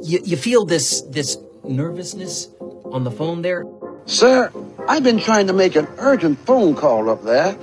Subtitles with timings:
[0.00, 2.48] You, you feel this this nervousness
[2.86, 3.64] on the phone there?
[4.06, 4.50] Sir,
[4.88, 7.54] I've been trying to make an urgent phone call up there.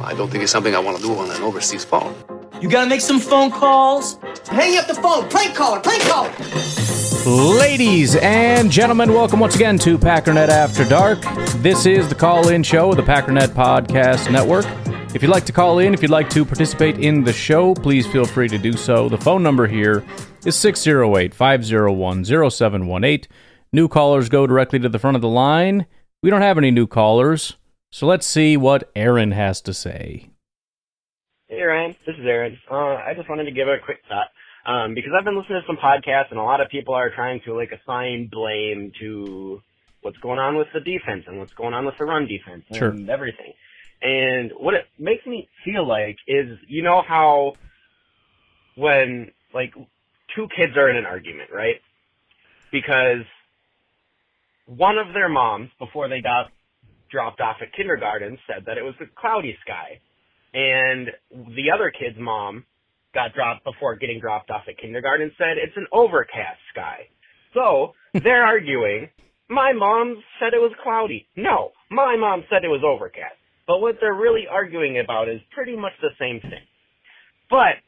[0.00, 2.16] I don't think it's something I want to do on an overseas phone.
[2.60, 4.18] You gotta make some phone calls.
[4.48, 5.28] Hang up the phone.
[5.30, 5.78] Prank caller.
[5.78, 6.32] Prank caller.
[7.24, 11.20] Ladies and gentlemen, welcome once again to Packernet After Dark.
[11.58, 14.66] This is the call-in show of the Packernet Podcast Network.
[15.14, 18.06] If you'd like to call in, if you'd like to participate in the show, please
[18.06, 19.10] feel free to do so.
[19.10, 20.02] The phone number here
[20.46, 23.30] is 608 501 0718.
[23.74, 25.86] New callers go directly to the front of the line.
[26.22, 27.56] We don't have any new callers,
[27.90, 30.30] so let's see what Aaron has to say.
[31.48, 32.58] Hey Ryan, this is Aaron.
[32.70, 34.28] Uh, I just wanted to give a quick thought
[34.70, 37.40] um, because I've been listening to some podcasts and a lot of people are trying
[37.44, 39.60] to like assign blame to
[40.00, 42.76] what's going on with the defense and what's going on with the run defense and
[42.78, 42.94] Sure.
[43.10, 43.52] everything.
[44.02, 47.52] And what it makes me feel like is, you know how
[48.74, 49.72] when like
[50.34, 51.76] two kids are in an argument, right?
[52.72, 53.24] Because
[54.66, 56.50] one of their moms, before they got
[57.10, 60.00] dropped off at kindergarten, said that it was a cloudy sky.
[60.54, 62.64] And the other kid's mom
[63.14, 67.08] got dropped before getting dropped off at kindergarten said it's an overcast sky.
[67.54, 69.10] So they're arguing.
[69.48, 71.28] My mom said it was cloudy.
[71.36, 73.36] No, my mom said it was overcast.
[73.66, 76.66] But what they're really arguing about is pretty much the same thing.
[77.48, 77.78] But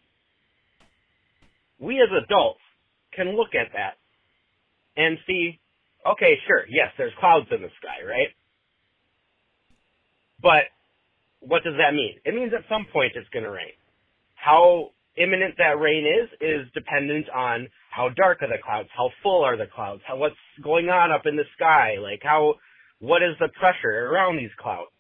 [1.79, 2.61] we as adults
[3.15, 3.95] can look at that
[4.97, 5.59] and see,
[6.07, 8.29] okay, sure, yes, there's clouds in the sky, right?
[10.41, 10.71] But
[11.41, 12.17] what does that mean?
[12.25, 13.75] It means at some point it's going to rain.
[14.35, 19.45] How imminent that rain is is dependent on how dark are the clouds, how full
[19.45, 22.55] are the clouds, how what's going on up in the sky, like how
[22.99, 24.91] what is the pressure around these clouds,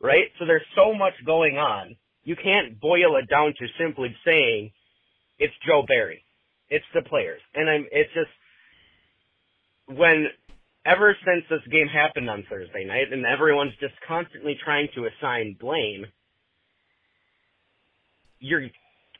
[0.00, 0.28] right?
[0.38, 1.96] So there's so much going on.
[2.22, 4.72] You can't boil it down to simply saying
[5.38, 6.24] it's Joe Barry,
[6.68, 8.30] it's the players, and I'm it's just
[9.98, 10.28] when
[10.86, 15.56] ever since this game happened on Thursday night, and everyone's just constantly trying to assign
[15.58, 16.06] blame,
[18.38, 18.68] you're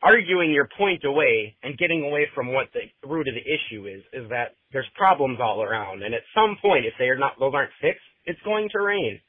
[0.02, 4.02] arguing your point away and getting away from what the root of the issue is,
[4.12, 6.02] is that there's problems all around.
[6.02, 9.20] And at some point, if they are not, those aren't fixed, it's going to rain.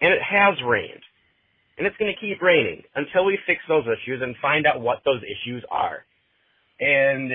[0.00, 1.02] And it has rained.
[1.78, 5.02] And it's going to keep raining until we fix those issues and find out what
[5.04, 6.04] those issues are.
[6.80, 7.32] And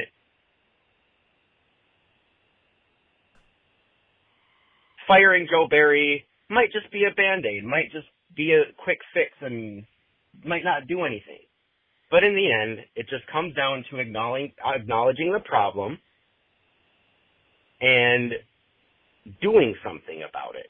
[5.07, 9.85] firing Joe Barry might just be a band-aid, might just be a quick fix and
[10.43, 11.39] might not do anything.
[12.09, 15.97] But in the end, it just comes down to acknowledging, acknowledging the problem
[17.79, 18.33] and
[19.41, 20.69] doing something about it.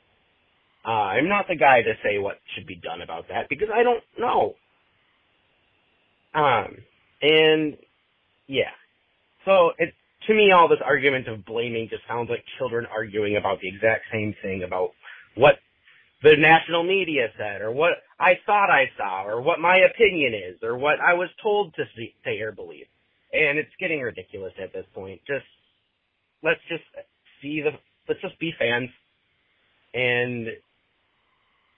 [0.86, 3.84] Uh, I'm not the guy to say what should be done about that because I
[3.84, 4.56] don't know.
[6.34, 6.78] Um,
[7.22, 7.78] and
[8.48, 8.72] yeah,
[9.46, 9.94] so it
[10.28, 14.06] to me all this argument of blaming just sounds like children arguing about the exact
[14.12, 14.92] same thing about
[15.36, 15.56] what
[16.24, 20.58] the national media said or what I thought I saw or what my opinion is
[20.64, 21.84] or what I was told to
[22.24, 22.86] say or believe.
[23.34, 25.22] And it's getting ridiculous at this point.
[25.26, 25.46] Just
[26.44, 26.84] let's just
[27.42, 27.72] see the
[28.08, 28.90] let's just be fans
[29.94, 30.48] and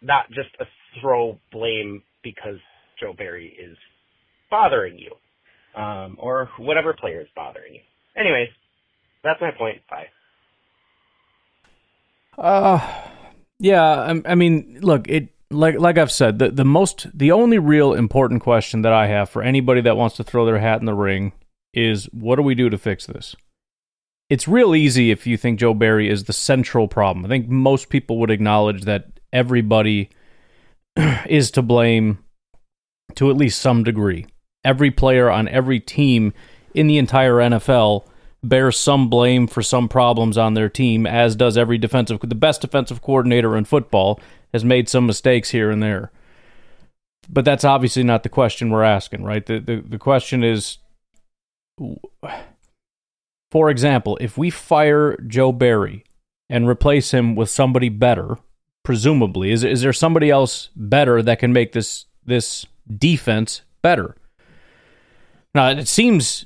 [0.04, 0.66] not just a
[1.02, 2.58] throw blame because
[3.00, 3.78] Joe Barry is
[4.50, 5.12] bothering you.
[5.76, 7.80] Um, or whatever player is bothering you.
[8.16, 8.50] Anyways,
[9.24, 9.82] that's my point.
[9.90, 10.06] Bye.
[12.38, 13.10] Uh,
[13.58, 13.84] yeah.
[13.84, 17.94] I, I mean, look, it like like I've said, the the most the only real
[17.94, 20.94] important question that I have for anybody that wants to throw their hat in the
[20.94, 21.34] ring
[21.74, 23.36] is what do we do to fix this?
[24.30, 27.26] It's real easy if you think Joe Barry is the central problem.
[27.26, 30.10] I think most people would acknowledge that everybody
[31.28, 32.20] is to blame
[33.16, 34.26] to at least some degree.
[34.64, 36.34] Every player on every team
[36.74, 38.06] in the entire NFL
[38.42, 42.20] bears some blame for some problems on their team, as does every defensive.
[42.22, 44.20] The best defensive coordinator in football
[44.54, 46.12] has made some mistakes here and there.
[47.30, 49.46] But that's obviously not the question we're asking, right?
[49.46, 50.78] The the, the question is
[53.52, 56.04] for example, if we fire Joe Barry
[56.50, 58.38] and replace him with somebody better,
[58.84, 59.52] presumably.
[59.52, 62.66] Is is there somebody else better that can make this this
[62.98, 64.16] defense better?
[65.56, 66.46] Now, it seems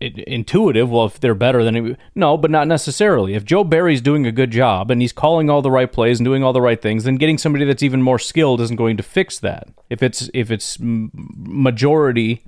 [0.00, 0.90] intuitive.
[0.90, 3.34] Well, if they're better than no, but not necessarily.
[3.34, 6.24] If Joe Barry's doing a good job and he's calling all the right plays and
[6.24, 9.02] doing all the right things, then getting somebody that's even more skilled isn't going to
[9.02, 9.68] fix that.
[9.90, 12.44] If it's if it's majority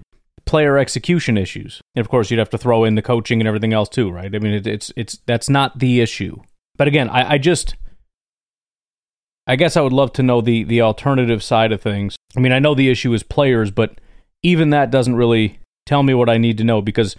[0.46, 3.72] player execution issues, and of course you'd have to throw in the coaching and everything
[3.72, 4.34] else too, right?
[4.34, 6.40] I mean, it, it's it's that's not the issue.
[6.76, 7.76] But again, I, I just.
[9.46, 12.17] I guess I would love to know the the alternative side of things.
[12.37, 14.00] I mean, I know the issue is players, but
[14.43, 17.17] even that doesn't really tell me what I need to know because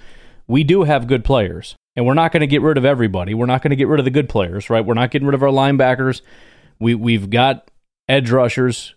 [0.48, 3.34] we do have good players and we're not going to get rid of everybody.
[3.34, 4.86] We're not going to get rid of the good players, right?
[4.86, 6.22] We're not getting rid of our linebackers.
[6.80, 7.70] We we've got
[8.08, 8.96] edge rushers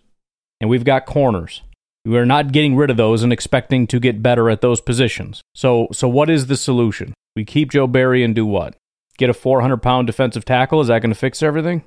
[0.59, 1.61] and we've got corners.
[2.05, 5.41] We're not getting rid of those and expecting to get better at those positions.
[5.53, 7.13] So so what is the solution?
[7.35, 8.75] We keep Joe Barry and do what?
[9.17, 10.81] Get a 400 pound defensive tackle?
[10.81, 11.83] Is that going to fix everything?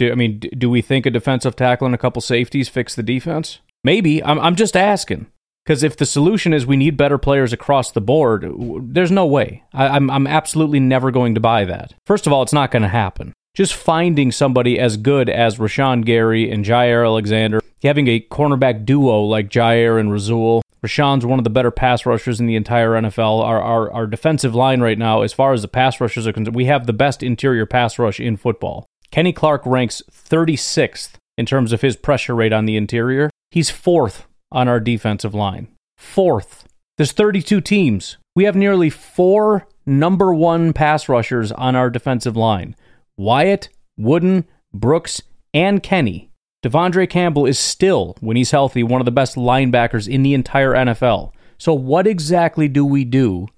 [0.00, 3.02] Do, I mean, do we think a defensive tackle and a couple safeties fix the
[3.02, 3.58] defense?
[3.84, 4.24] Maybe.
[4.24, 5.26] I'm, I'm just asking.
[5.62, 8.50] Because if the solution is we need better players across the board,
[8.94, 9.62] there's no way.
[9.74, 11.92] I, am I'm, I'm absolutely never going to buy that.
[12.06, 13.34] First of all, it's not going to happen.
[13.54, 19.20] Just finding somebody as good as Rashan Gary and Jaire Alexander, having a cornerback duo
[19.24, 20.62] like Jaire and Rasul.
[20.82, 23.42] Rashan's one of the better pass rushers in the entire NFL.
[23.42, 26.56] Our, our, our defensive line right now, as far as the pass rushers are concerned,
[26.56, 28.86] we have the best interior pass rush in football.
[29.10, 33.30] Kenny Clark ranks 36th in terms of his pressure rate on the interior.
[33.50, 35.68] He's fourth on our defensive line.
[35.96, 36.64] Fourth.
[36.96, 38.18] There's 32 teams.
[38.36, 42.76] We have nearly four number one pass rushers on our defensive line
[43.16, 45.20] Wyatt, Wooden, Brooks,
[45.52, 46.30] and Kenny.
[46.64, 50.72] De'Vondre Campbell is still, when he's healthy, one of the best linebackers in the entire
[50.72, 51.32] NFL.
[51.58, 53.48] So, what exactly do we do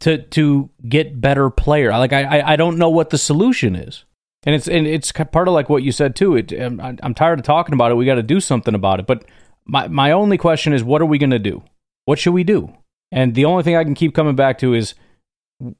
[0.00, 1.90] to to get better player?
[1.90, 4.04] Like, I I don't know what the solution is.
[4.44, 6.36] And it's and it's part of like what you said too.
[6.36, 7.96] It, um, I'm, I'm tired of talking about it.
[7.96, 9.06] We got to do something about it.
[9.06, 9.24] But
[9.64, 11.64] my my only question is, what are we going to do?
[12.04, 12.72] What should we do?
[13.10, 14.94] And the only thing I can keep coming back to is,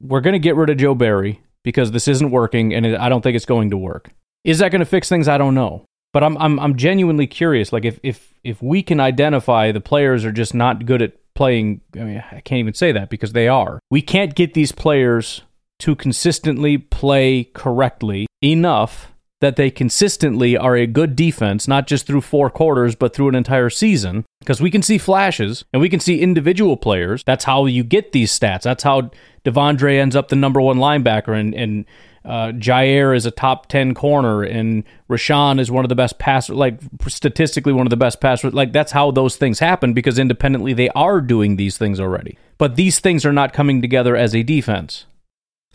[0.00, 3.22] we're going to get rid of Joe Barry because this isn't working, and I don't
[3.22, 4.10] think it's going to work.
[4.44, 5.28] Is that going to fix things?
[5.28, 5.84] I don't know.
[6.12, 7.72] But I'm I'm I'm genuinely curious.
[7.72, 11.82] Like if if if we can identify the players are just not good at playing.
[11.94, 13.78] I mean, I can't even say that because they are.
[13.90, 15.42] We can't get these players
[15.80, 22.22] to consistently play correctly enough that they consistently are a good defense, not just through
[22.22, 24.24] four quarters, but through an entire season.
[24.40, 27.22] Because we can see flashes and we can see individual players.
[27.26, 28.62] That's how you get these stats.
[28.62, 29.10] That's how
[29.44, 31.84] De'Vondre ends up the number one linebacker, and and
[32.26, 36.49] uh, Jaire is a top ten corner, and Rashan is one of the best pass,
[36.49, 38.52] like statistically one of the best passers.
[38.52, 42.37] Like that's how those things happen because independently they are doing these things already.
[42.58, 45.06] But these things are not coming together as a defense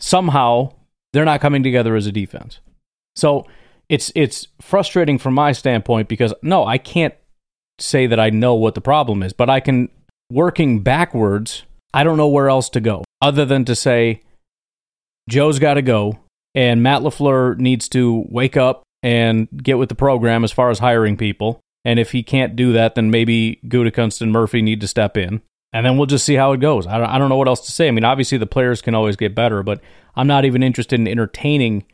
[0.02, 0.72] somehow
[1.12, 2.58] they're not coming together as a defense.
[3.16, 3.46] So
[3.88, 7.14] it's it's frustrating from my standpoint because no, I can't
[7.78, 9.88] say that I know what the problem is, but I can
[10.30, 11.62] working backwards,
[11.94, 14.22] I don't know where else to go other than to say
[15.28, 16.18] Joe's got to go
[16.54, 20.78] and Matt LaFleur needs to wake up and get with the program as far as
[20.78, 21.60] hiring people.
[21.84, 25.42] And if he can't do that, then maybe Gutekunst and Murphy need to step in
[25.72, 26.86] and then we'll just see how it goes.
[26.86, 27.88] I don't, I don't know what else to say.
[27.88, 29.80] I mean, obviously the players can always get better, but
[30.14, 31.84] I'm not even interested in entertaining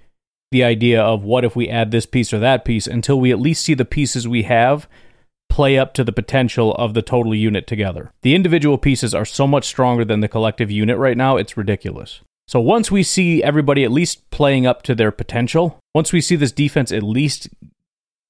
[0.51, 3.39] the idea of what if we add this piece or that piece until we at
[3.39, 4.89] least see the pieces we have
[5.49, 8.11] play up to the potential of the total unit together.
[8.23, 12.21] The individual pieces are so much stronger than the collective unit right now, it's ridiculous.
[12.49, 16.35] So once we see everybody at least playing up to their potential, once we see
[16.35, 17.51] this defense at least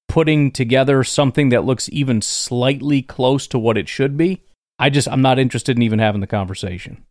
[0.08, 4.42] putting together something that looks even slightly close to what it should be,
[4.76, 7.04] I just I'm not interested in even having the conversation.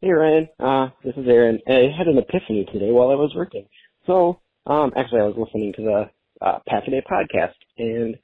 [0.00, 1.60] Hey Ryan, uh, this is Aaron.
[1.68, 3.66] I had an epiphany today while I was working.
[4.06, 8.16] So, um, actually, I was listening to the uh, Pack a Day podcast, and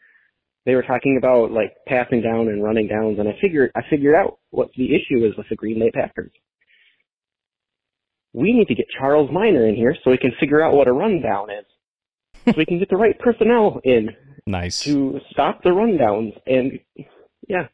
[0.65, 4.15] they were talking about like passing down and running downs, and I figured I figured
[4.15, 6.33] out what the issue is with the Green Bay Packers.
[8.33, 10.93] We need to get Charles Miner in here so we can figure out what a
[10.93, 11.65] rundown is,
[12.45, 14.11] so we can get the right personnel in.
[14.47, 16.79] Nice to stop the rundowns, and
[17.49, 17.69] yeah,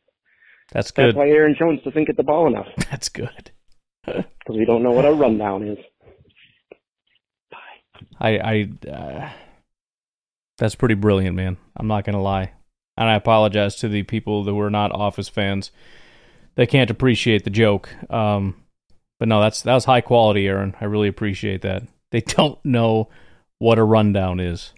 [0.72, 1.06] that's good.
[1.06, 2.66] That's why Aaron Jones doesn't get the ball enough.
[2.90, 3.50] That's good.
[4.06, 5.78] Because we don't know what a rundown is.
[8.20, 9.30] I, I, uh,
[10.58, 11.56] that's pretty brilliant, man.
[11.74, 12.52] I'm not gonna lie,
[12.98, 15.70] and I apologize to the people that were not Office fans.
[16.56, 17.88] They can't appreciate the joke.
[18.10, 18.56] Um,
[19.18, 20.74] but no, that's that was high quality, Aaron.
[20.80, 21.82] I really appreciate that.
[22.10, 23.08] They don't know
[23.58, 24.72] what a rundown is.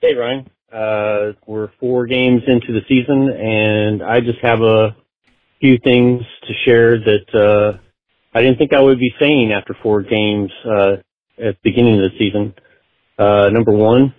[0.00, 0.48] Hey, Ryan.
[0.72, 4.94] Uh, we're four games into the season, and I just have a
[5.60, 7.78] few things to share that uh,
[8.34, 10.96] I didn't think I would be saying after four games uh,
[11.38, 12.54] at the beginning of the season.
[13.18, 14.14] Uh, number one,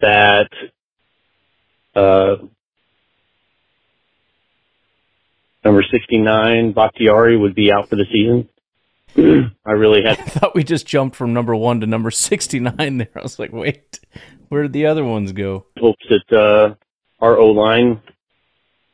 [0.00, 0.48] that
[1.94, 2.36] uh,
[5.66, 8.48] number 69, Bakhtiari, would be out for the season.
[9.66, 10.18] I really had.
[10.20, 13.08] I thought we just jumped from number one to number 69 there.
[13.16, 13.98] I was like, wait,
[14.48, 15.66] where did the other ones go?
[15.78, 16.74] hopes that uh,
[17.20, 18.00] our O line,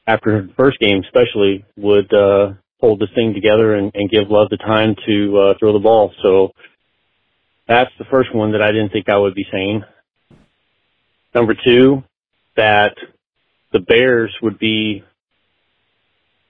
[0.07, 4.49] after the first game especially, would uh, hold this thing together and, and give Love
[4.49, 6.13] the time to uh, throw the ball.
[6.23, 6.53] So
[7.69, 9.85] that's the first one that I didn't think I would be saying.
[11.35, 12.03] Number two,
[12.57, 12.95] that
[13.73, 15.05] the Bears would be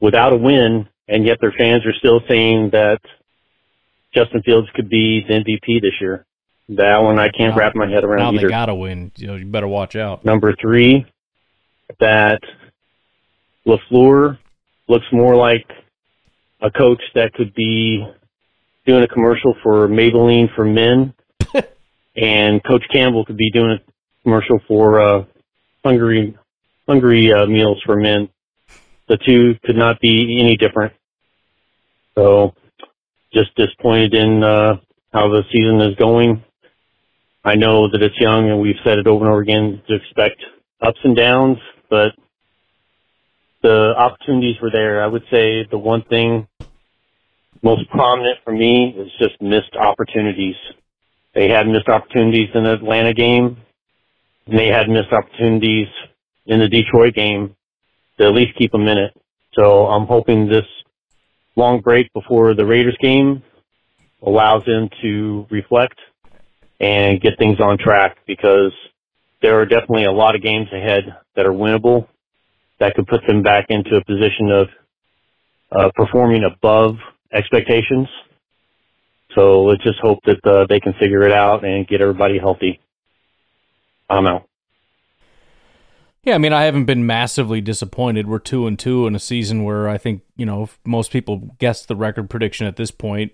[0.03, 3.01] without a win, and yet their fans are still saying that
[4.13, 6.27] Justin Fields could be the MVP this year.
[6.69, 8.49] That one I can't Now- wrap my head around Now either.
[8.49, 9.13] they got to win.
[9.17, 10.25] You, know, you better watch out.
[10.25, 11.07] Number three,
[12.01, 12.41] that
[13.67, 14.39] LaFleur
[14.89, 15.67] looks more like
[16.61, 18.05] a coach that could be
[18.87, 21.15] doing a commercial for Maybelline for men,
[22.17, 25.25] and Coach Campbell could be doing a commercial for uh,
[25.85, 26.37] Hungry
[26.89, 28.29] Hungry uh, Meals for Men.
[29.13, 30.95] The two could not be any different.
[32.15, 32.55] So,
[33.35, 34.77] just disappointed in uh,
[35.13, 36.43] how the season is going.
[37.45, 40.43] I know that it's young, and we've said it over and over again to expect
[40.81, 41.59] ups and downs,
[41.91, 42.13] but
[43.61, 45.03] the opportunities were there.
[45.03, 46.49] I would say the one thing
[47.61, 50.57] most prominent for me is just missed opportunities.
[51.35, 53.59] They had missed opportunities in the Atlanta game,
[54.47, 55.89] and they had missed opportunities
[56.47, 57.55] in the Detroit game
[58.19, 59.13] to at least keep them in it.
[59.55, 60.67] So I'm hoping this
[61.57, 63.43] long break before the Raiders game
[64.23, 65.99] allows them to reflect
[66.81, 68.73] and get things on track because
[69.41, 72.07] there are definitely a lot of games ahead that are winnable
[72.79, 74.69] that could put them back into a position of
[75.71, 76.97] uh, performing above
[77.33, 78.09] expectations.
[79.35, 82.81] So let's just hope that uh, they can figure it out and get everybody healthy.
[84.11, 84.49] I'm out.
[86.25, 88.29] Yeah, I mean, I haven't been massively disappointed.
[88.29, 91.85] We're two and two in a season where I think you know most people guess
[91.85, 93.33] the record prediction at this point.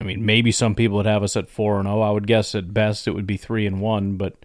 [0.00, 2.00] I mean, maybe some people would have us at four and zero.
[2.00, 4.16] I would guess at best it would be three and one.
[4.16, 4.36] But,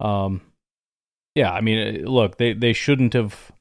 [0.00, 0.40] um,
[1.34, 3.52] yeah, I mean, uh, look, they they shouldn't have.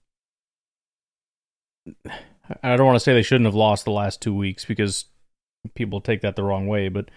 [2.64, 5.06] I don't want to say they shouldn't have lost the last two weeks because
[5.76, 6.88] people take that the wrong way.
[6.88, 7.10] But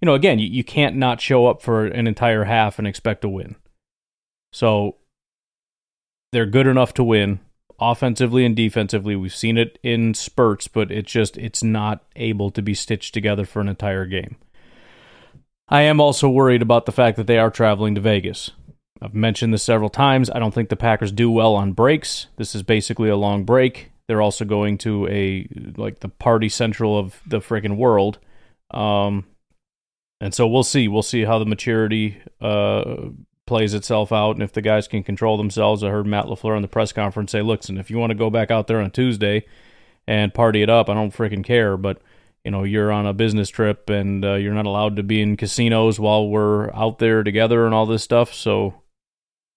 [0.00, 3.20] you know, again, you, you can't not show up for an entire half and expect
[3.22, 3.56] to win.
[4.52, 4.96] So
[6.36, 7.40] they're good enough to win
[7.80, 9.16] offensively and defensively.
[9.16, 13.46] We've seen it in spurts, but it's just it's not able to be stitched together
[13.46, 14.36] for an entire game.
[15.70, 18.50] I am also worried about the fact that they are traveling to Vegas.
[19.00, 20.28] I've mentioned this several times.
[20.28, 22.26] I don't think the Packers do well on breaks.
[22.36, 23.90] This is basically a long break.
[24.06, 28.18] They're also going to a like the party central of the freaking world.
[28.72, 29.24] Um
[30.20, 30.86] and so we'll see.
[30.86, 33.08] We'll see how the maturity uh
[33.46, 35.82] plays itself out and if the guys can control themselves.
[35.82, 38.30] I heard Matt LaFleur in the press conference say, "Listen, if you want to go
[38.30, 39.44] back out there on Tuesday
[40.06, 42.00] and party it up, I don't freaking care, but
[42.46, 45.36] you know, you're on a business trip and uh, you're not allowed to be in
[45.36, 48.32] casinos while we're out there together and all this stuff.
[48.32, 48.82] So,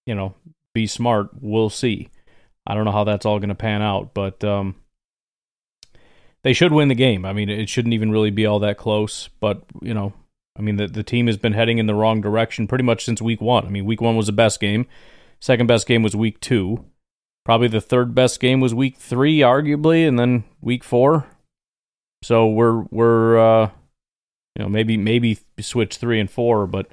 [0.06, 0.34] you know,
[0.74, 1.30] be smart.
[1.40, 2.08] We'll see.
[2.66, 4.74] I don't know how that's all going to pan out, but um,
[6.42, 7.24] they should win the game.
[7.24, 10.12] I mean, it shouldn't even really be all that close, but you know,
[10.58, 13.22] I mean, the the team has been heading in the wrong direction pretty much since
[13.22, 13.66] week one.
[13.66, 14.86] I mean, week one was the best game.
[15.40, 16.84] Second best game was week two.
[17.44, 21.26] Probably the third best game was week three, arguably, and then week four.
[22.22, 23.70] So we're we're uh,
[24.56, 26.88] you know maybe maybe switch three and four, but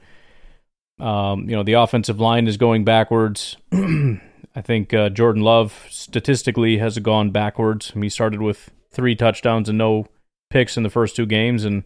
[1.00, 3.58] um, you know the offensive line is going backwards.
[3.72, 7.92] I think uh, Jordan Love statistically has gone backwards.
[7.92, 10.08] He started with three touchdowns and no
[10.50, 11.84] picks in the first two games, and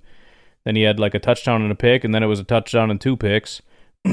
[0.63, 2.91] then he had like a touchdown and a pick, and then it was a touchdown
[2.91, 3.61] and two picks.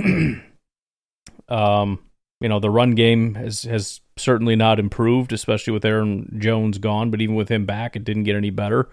[1.48, 1.98] um,
[2.40, 7.10] you know the run game has has certainly not improved, especially with Aaron Jones gone.
[7.10, 8.88] But even with him back, it didn't get any better.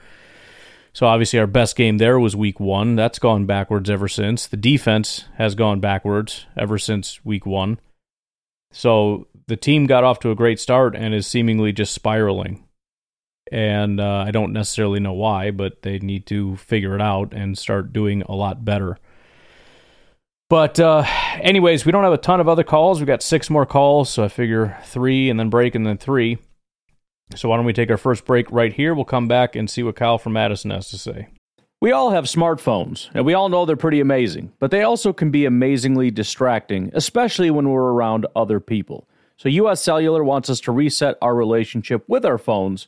[0.93, 2.95] So obviously, our best game there was Week One.
[2.95, 4.47] That's gone backwards ever since.
[4.47, 7.79] The defense has gone backwards ever since Week One.
[8.71, 12.64] So the team got off to a great start and is seemingly just spiraling.
[13.51, 17.57] And uh, I don't necessarily know why, but they need to figure it out and
[17.57, 18.97] start doing a lot better.
[20.49, 21.03] But, uh,
[21.41, 22.99] anyways, we don't have a ton of other calls.
[22.99, 26.37] We've got six more calls, so I figure three and then break and then three.
[27.35, 28.93] So why don't we take our first break right here?
[28.93, 31.29] We'll come back and see what Kyle from Madison has to say.
[31.81, 35.29] We all have smartphones, and we all know they're pretty amazing, but they also can
[35.29, 39.07] be amazingly distracting, especially when we're around other people.
[39.37, 42.87] So US Cellular wants us to reset our relationship with our phones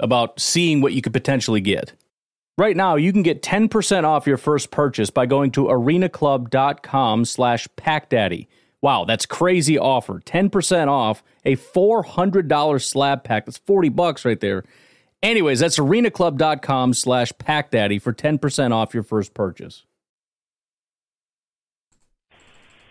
[0.00, 1.92] about seeing what you could potentially get.
[2.58, 7.68] Right now, you can get 10% off your first purchase by going to arenaclub.com slash
[7.76, 8.46] packdaddy.
[8.80, 10.20] Wow, that's crazy offer.
[10.20, 13.46] 10% off a $400 slab pack.
[13.46, 14.64] That's 40 bucks right there.
[15.22, 19.84] Anyways, that's arenaclub.com slash packdaddy for 10% off your first purchase.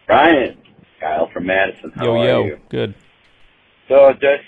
[0.08, 0.58] Ryan,
[1.00, 1.92] Kyle from Madison.
[1.96, 2.44] How yo, are yo.
[2.46, 2.60] you?
[2.70, 2.94] Good.
[3.88, 4.44] So just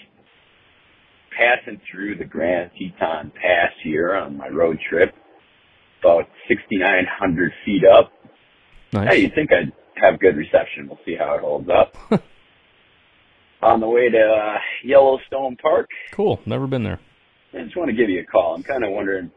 [1.37, 5.13] passing through the Grand Teton Pass here on my road trip,
[6.01, 8.11] about 6,900 feet up.
[8.93, 9.09] Nice.
[9.09, 10.87] Hey, you'd think I'd have good reception.
[10.87, 11.95] We'll see how it holds up.
[13.61, 15.89] on the way to uh, Yellowstone Park.
[16.11, 16.39] Cool.
[16.45, 16.99] Never been there.
[17.53, 18.55] I just want to give you a call.
[18.55, 19.31] I'm kind of wondering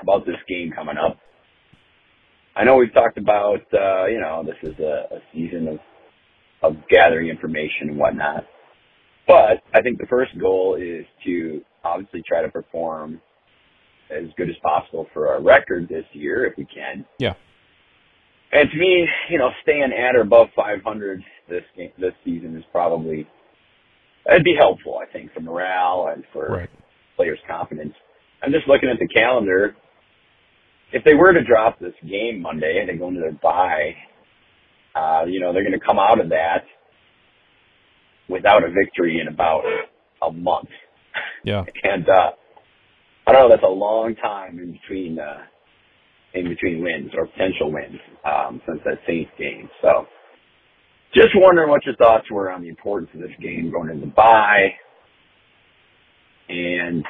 [0.00, 1.18] about this game coming up.
[2.54, 5.78] I know we've talked about, uh, you know, this is a, a season of,
[6.62, 8.44] of gathering information and whatnot.
[9.30, 13.20] But I think the first goal is to obviously try to perform
[14.10, 17.04] as good as possible for our record this year if we can.
[17.20, 17.34] Yeah.
[18.50, 22.64] And to me, you know, staying at or above 500 this game, this season is
[22.72, 23.24] probably
[24.28, 26.70] it'd be helpful, I think, for morale and for Right.
[27.14, 27.94] players' confidence.
[28.42, 29.76] I'm just looking at the calendar.
[30.92, 33.94] If they were to drop this game Monday and they go into their bye,
[34.96, 36.64] uh, you know, they're going to come out of that
[38.30, 39.62] without a victory in about
[40.22, 40.68] a month.
[41.44, 41.64] Yeah.
[41.82, 42.30] And uh,
[43.26, 45.42] I don't know, that's a long time in between uh,
[46.34, 49.68] in between wins or potential wins um, since that Saints game.
[49.82, 50.06] So
[51.12, 54.12] just wondering what your thoughts were on the importance of this game going into the
[54.12, 54.74] bye
[56.48, 57.04] and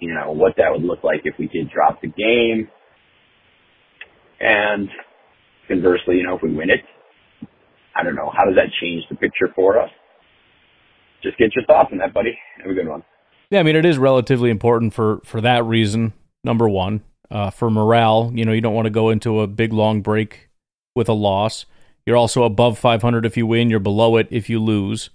[0.00, 2.68] you know what that would look like if we did drop the game.
[4.38, 4.88] And
[5.66, 6.80] conversely, you know, if we win it,
[7.94, 9.90] I don't know, how does that change the picture for us?
[11.22, 12.38] Just get your thoughts on that, buddy.
[12.62, 13.02] Have a good one.
[13.50, 16.12] Yeah, I mean, it is relatively important for for that reason.
[16.44, 19.72] Number one, uh, for morale, you know, you don't want to go into a big
[19.72, 20.48] long break
[20.94, 21.66] with a loss.
[22.04, 23.68] You're also above 500 if you win.
[23.68, 25.10] You're below it if you lose.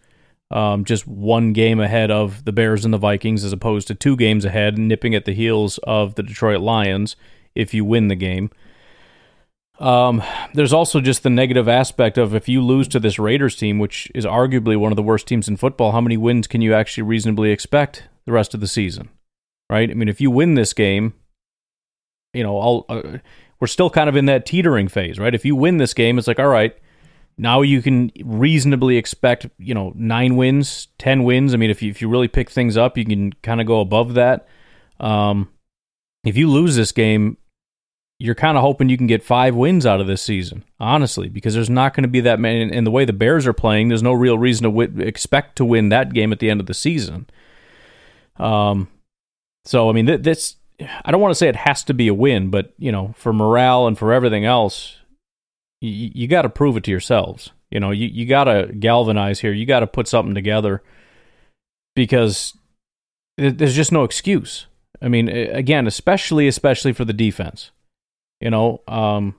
[0.49, 4.17] Um, just one game ahead of the Bears and the Vikings, as opposed to two
[4.17, 7.15] games ahead, nipping at the heels of the Detroit Lions
[7.55, 8.49] if you win the game.
[9.81, 10.21] Um,
[10.53, 14.11] there's also just the negative aspect of if you lose to this Raiders team, which
[14.13, 17.03] is arguably one of the worst teams in football, how many wins can you actually
[17.03, 19.09] reasonably expect the rest of the season?
[19.71, 19.89] Right?
[19.89, 21.15] I mean, if you win this game,
[22.31, 23.17] you know, uh,
[23.59, 25.33] we're still kind of in that teetering phase, right?
[25.33, 26.77] If you win this game, it's like, all right,
[27.37, 31.55] now you can reasonably expect, you know, nine wins, ten wins.
[31.55, 33.79] I mean, if you, if you really pick things up, you can kind of go
[33.79, 34.47] above that.
[34.99, 35.49] Um,
[36.23, 37.37] if you lose this game,
[38.21, 41.55] you're kind of hoping you can get five wins out of this season, honestly, because
[41.55, 42.71] there's not going to be that many.
[42.71, 45.65] And the way the Bears are playing, there's no real reason to w- expect to
[45.65, 47.27] win that game at the end of the season.
[48.37, 48.89] Um,
[49.65, 50.55] so I mean, th- this
[51.03, 53.33] I don't want to say it has to be a win, but you know, for
[53.33, 54.97] morale and for everything else,
[55.81, 57.51] you, you got to prove it to yourselves.
[57.71, 59.51] You know, you, you got to galvanize here.
[59.51, 60.83] You got to put something together
[61.95, 62.55] because
[63.39, 64.67] th- there's just no excuse.
[65.01, 67.71] I mean, again, especially especially for the defense.
[68.41, 69.35] You know, um,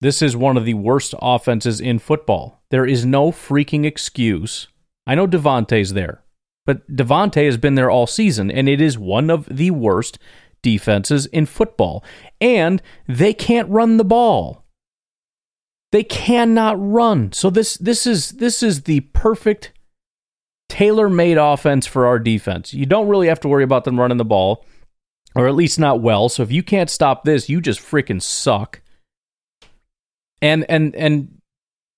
[0.00, 2.62] this is one of the worst offenses in football.
[2.70, 4.68] There is no freaking excuse.
[5.06, 6.24] I know Davante's there,
[6.64, 10.18] but Devontae has been there all season, and it is one of the worst
[10.62, 12.02] defenses in football.
[12.40, 14.64] And they can't run the ball.
[15.92, 17.32] They cannot run.
[17.32, 19.72] So this this is this is the perfect
[20.68, 22.72] tailor-made offense for our defense.
[22.72, 24.64] You don't really have to worry about them running the ball
[25.34, 26.28] or at least not well.
[26.28, 28.80] So if you can't stop this, you just freaking suck.
[30.42, 31.40] And and and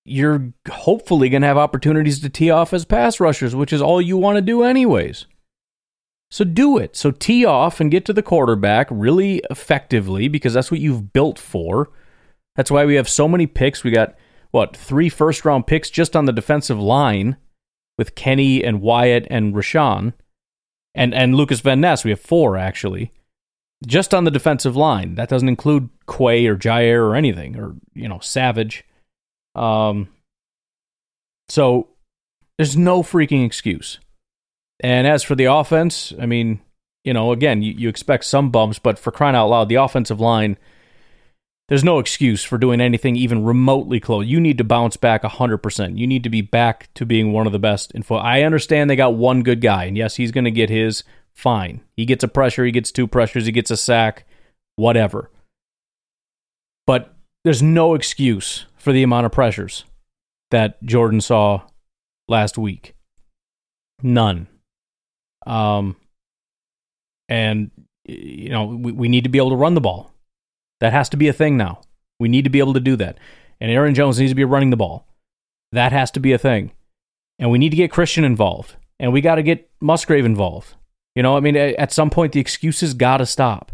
[0.05, 4.01] you're hopefully going to have opportunities to tee off as pass rushers, which is all
[4.01, 5.25] you want to do anyways.
[6.29, 6.95] So do it.
[6.95, 11.39] So tee off and get to the quarterback really effectively because that's what you've built
[11.39, 11.91] for.
[12.55, 13.83] That's why we have so many picks.
[13.83, 14.15] We got
[14.51, 17.37] what three first round picks just on the defensive line
[17.97, 20.13] with Kenny and Wyatt and Rashan,
[20.95, 22.03] and and Lucas Van Ness.
[22.03, 23.11] We have four actually,
[23.85, 25.15] just on the defensive line.
[25.15, 28.83] That doesn't include Quay or Jaire or anything or you know Savage.
[29.55, 30.09] Um.
[31.49, 31.89] So
[32.57, 33.99] there's no freaking excuse.
[34.79, 36.61] And as for the offense, I mean,
[37.03, 40.19] you know, again, you, you expect some bumps, but for crying out loud, the offensive
[40.19, 40.57] line
[41.69, 44.27] there's no excuse for doing anything even remotely close.
[44.27, 45.97] You need to bounce back 100%.
[45.97, 48.25] You need to be back to being one of the best in football.
[48.25, 51.03] I understand they got one good guy, and yes, he's going to get his.
[51.35, 51.81] Fine.
[51.95, 54.25] He gets a pressure, he gets two pressures, he gets a sack,
[54.75, 55.29] whatever.
[56.85, 59.85] But there's no excuse for the amount of pressures
[60.51, 61.61] that Jordan saw
[62.27, 62.95] last week.
[64.01, 64.47] None.
[65.45, 65.95] Um,
[67.29, 67.71] and,
[68.05, 70.11] you know, we, we need to be able to run the ball.
[70.79, 71.81] That has to be a thing now.
[72.19, 73.17] We need to be able to do that.
[73.59, 75.07] And Aaron Jones needs to be running the ball.
[75.71, 76.71] That has to be a thing.
[77.39, 78.75] And we need to get Christian involved.
[78.99, 80.75] And we got to get Musgrave involved.
[81.15, 83.71] You know, I mean, at some point, the excuses got to stop.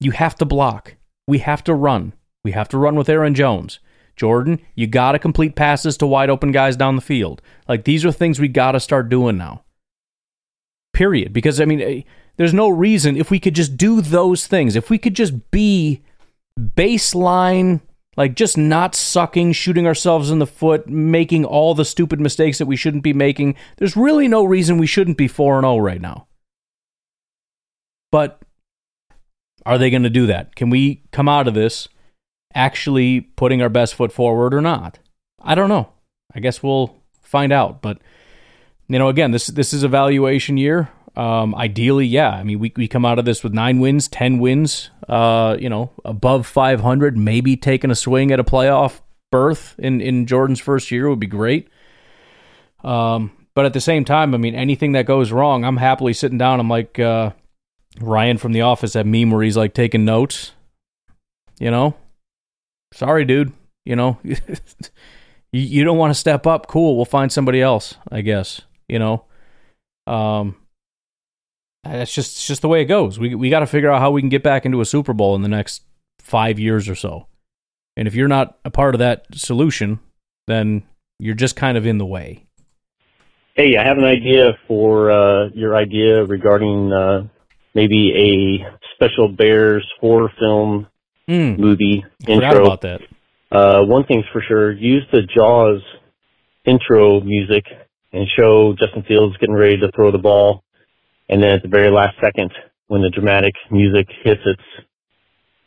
[0.00, 0.94] You have to block.
[1.26, 2.12] We have to run.
[2.44, 3.80] We have to run with Aaron Jones.
[4.16, 7.42] Jordan, you got to complete passes to wide open guys down the field.
[7.68, 9.64] Like, these are things we got to start doing now.
[10.92, 11.32] Period.
[11.32, 12.02] Because, I mean, eh,
[12.36, 16.02] there's no reason if we could just do those things, if we could just be
[16.58, 17.80] baseline,
[18.16, 22.66] like just not sucking, shooting ourselves in the foot, making all the stupid mistakes that
[22.66, 26.27] we shouldn't be making, there's really no reason we shouldn't be 4 0 right now.
[28.10, 28.40] But
[29.66, 30.54] are they going to do that?
[30.56, 31.88] Can we come out of this
[32.54, 34.98] actually putting our best foot forward or not?
[35.42, 35.92] I don't know.
[36.34, 37.82] I guess we'll find out.
[37.82, 37.98] But
[38.88, 40.90] you know, again, this this is evaluation year.
[41.16, 42.30] Um, ideally, yeah.
[42.30, 44.90] I mean, we we come out of this with nine wins, ten wins.
[45.08, 50.00] Uh, you know, above five hundred, maybe taking a swing at a playoff berth in
[50.00, 51.68] in Jordan's first year would be great.
[52.84, 56.38] Um, but at the same time, I mean, anything that goes wrong, I'm happily sitting
[56.38, 56.60] down.
[56.60, 57.32] I'm like uh,
[58.00, 60.52] Ryan from The Office, that meme where he's like taking notes.
[61.58, 61.94] You know,
[62.92, 63.52] sorry, dude.
[63.84, 64.18] You know,
[65.52, 66.66] you, don't want to step up.
[66.68, 67.94] Cool, we'll find somebody else.
[68.10, 68.60] I guess.
[68.88, 69.24] You know.
[70.06, 70.56] Um,
[71.84, 73.18] that's just it's just the way it goes.
[73.18, 75.34] We we got to figure out how we can get back into a Super Bowl
[75.34, 75.82] in the next
[76.20, 77.26] five years or so.
[77.96, 79.98] And if you're not a part of that solution,
[80.46, 80.84] then
[81.18, 82.44] you're just kind of in the way.
[83.54, 87.26] Hey, I have an idea for uh, your idea regarding uh,
[87.78, 90.86] maybe a special Bears horror film
[91.28, 91.58] mm.
[91.58, 92.66] movie I intro.
[92.66, 93.00] about that.
[93.50, 95.82] Uh, one thing's for sure: use the Jaws
[96.64, 97.64] intro music
[98.12, 100.62] and show Justin Fields getting ready to throw the ball
[101.28, 102.52] and then at the very last second,
[102.86, 104.62] when the dramatic music hits its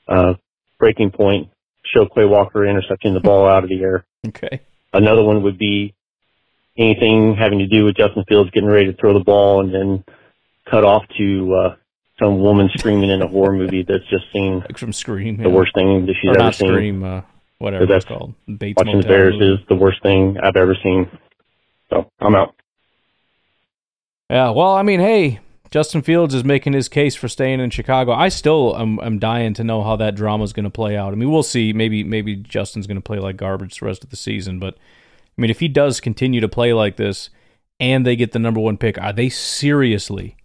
[0.07, 0.33] uh,
[0.79, 1.49] breaking point,
[1.85, 4.05] show Quay Walker intercepting the ball out of the air.
[4.27, 4.61] Okay.
[4.93, 5.93] Another one would be
[6.77, 10.03] anything having to do with Justin Fields getting ready to throw the ball and then
[10.69, 11.75] cut off to uh,
[12.21, 15.55] some woman screaming in a horror movie that's just seen like from Scream, the yeah.
[15.55, 16.67] worst thing that she's or ever not seen.
[16.69, 17.21] Scream, uh,
[17.57, 18.33] whatever that's- called.
[18.57, 19.53] Bates Watching the Motel Bears movie.
[19.53, 21.09] is the worst thing I've ever seen.
[21.89, 22.55] So I'm out.
[24.29, 25.39] Yeah, well, I mean, hey,
[25.71, 28.13] Justin Fields is making his case for staying in Chicago.
[28.13, 31.11] I still am, am dying to know how that drama is going to play out.
[31.11, 31.73] I mean, we'll see.
[31.73, 34.75] Maybe maybe Justin's going to play like garbage the rest of the season, but
[35.37, 37.29] I mean, if he does continue to play like this
[37.79, 40.35] and they get the number one pick, are they seriously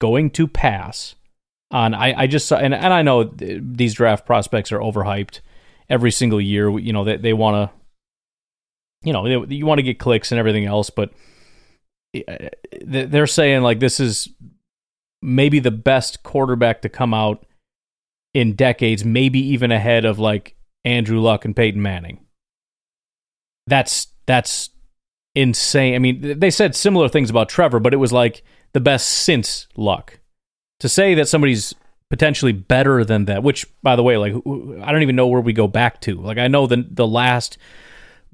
[0.00, 1.14] going to pass
[1.70, 1.94] on?
[1.94, 5.40] I, I just saw, and, and I know th- these draft prospects are overhyped
[5.88, 6.78] every single year.
[6.78, 7.76] You know, they, they want to,
[9.06, 11.12] you know, they, you want to get clicks and everything else, but
[12.16, 12.48] uh,
[12.82, 14.28] they're saying like this is
[15.22, 17.46] maybe the best quarterback to come out
[18.34, 20.54] in decades, maybe even ahead of like
[20.84, 22.24] Andrew Luck and Peyton Manning.
[23.66, 24.70] That's that's
[25.34, 25.94] insane.
[25.94, 29.66] I mean, they said similar things about Trevor, but it was like the best since
[29.76, 30.19] Luck.
[30.80, 31.74] To say that somebody's
[32.10, 35.52] potentially better than that, which by the way, like I don't even know where we
[35.52, 36.14] go back to.
[36.20, 37.56] Like I know the the last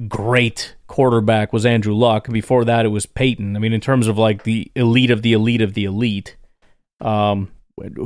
[0.09, 2.29] great quarterback was Andrew Luck.
[2.29, 3.57] Before that, it was Peyton.
[3.57, 6.37] I mean, in terms of like the elite of the elite of the elite,
[7.01, 7.51] um,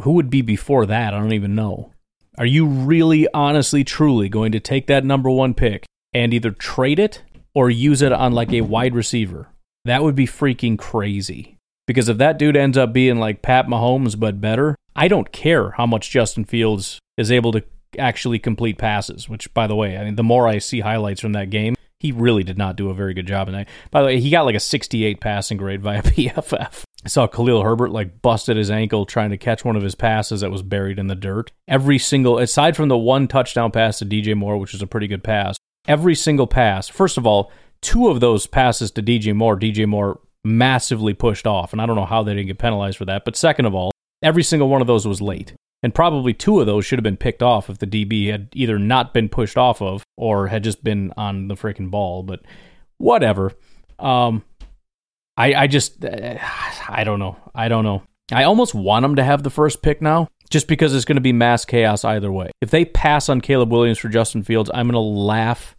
[0.02, 1.14] who would be before that?
[1.14, 1.92] I don't even know.
[2.38, 6.98] Are you really, honestly, truly going to take that number one pick and either trade
[6.98, 7.22] it
[7.54, 9.48] or use it on like a wide receiver?
[9.84, 11.58] That would be freaking crazy.
[11.90, 15.72] Because if that dude ends up being like Pat Mahomes but better, I don't care
[15.72, 17.64] how much Justin Fields is able to
[17.98, 19.28] actually complete passes.
[19.28, 22.12] Which, by the way, I mean the more I see highlights from that game, he
[22.12, 23.66] really did not do a very good job in that.
[23.90, 26.84] By the way, he got like a 68 passing grade via PFF.
[27.04, 30.42] I saw Khalil Herbert like busted his ankle trying to catch one of his passes
[30.42, 31.50] that was buried in the dirt.
[31.66, 35.08] Every single, aside from the one touchdown pass to DJ Moore, which was a pretty
[35.08, 35.56] good pass,
[35.88, 37.50] every single pass, first of all,
[37.80, 41.72] two of those passes to DJ Moore, DJ Moore massively pushed off.
[41.72, 43.24] And I don't know how they didn't get penalized for that.
[43.24, 43.90] But second of all,
[44.22, 45.54] every single one of those was late.
[45.82, 48.78] And probably two of those should have been picked off if the DB had either
[48.78, 52.22] not been pushed off of or had just been on the freaking ball.
[52.22, 52.40] But
[52.98, 53.52] whatever.
[53.98, 54.44] Um,
[55.36, 57.36] I, I just, I don't know.
[57.54, 58.02] I don't know.
[58.32, 61.22] I almost want them to have the first pick now, just because it's going to
[61.22, 62.50] be mass chaos either way.
[62.60, 65.74] If they pass on Caleb Williams for Justin Fields, I'm going to laugh.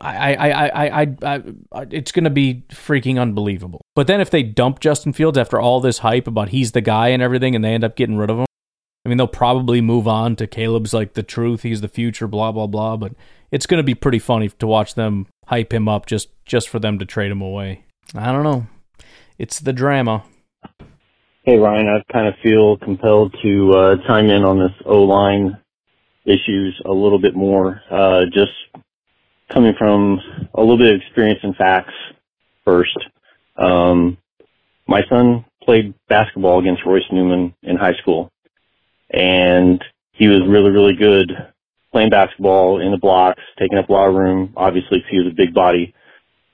[0.00, 1.42] I, I, I, I, I,
[1.72, 3.82] I it's going to be freaking unbelievable.
[3.94, 7.08] But then if they dump Justin Fields after all this hype about he's the guy
[7.08, 8.46] and everything, and they end up getting rid of him,
[9.04, 12.52] I mean, they'll probably move on to Caleb's like the truth, he's the future, blah
[12.52, 12.96] blah blah.
[12.96, 13.12] But
[13.50, 16.78] it's going to be pretty funny to watch them hype him up just just for
[16.78, 17.84] them to trade him away.
[18.14, 18.66] I don't know.
[19.38, 20.24] It's the drama.
[21.42, 25.58] Hey Ryan, I kind of feel compelled to uh, chime in on this O line
[26.24, 27.82] issues a little bit more.
[27.90, 28.52] Uh, just
[29.54, 30.20] coming from
[30.52, 31.94] a little bit of experience and facts
[32.64, 32.98] first.
[33.56, 34.18] Um,
[34.88, 38.32] my son played basketball against Royce Newman in high school,
[39.10, 41.32] and he was really, really good
[41.92, 45.28] playing basketball in the blocks, taking up a lot of room, obviously because he was
[45.28, 45.94] a big body.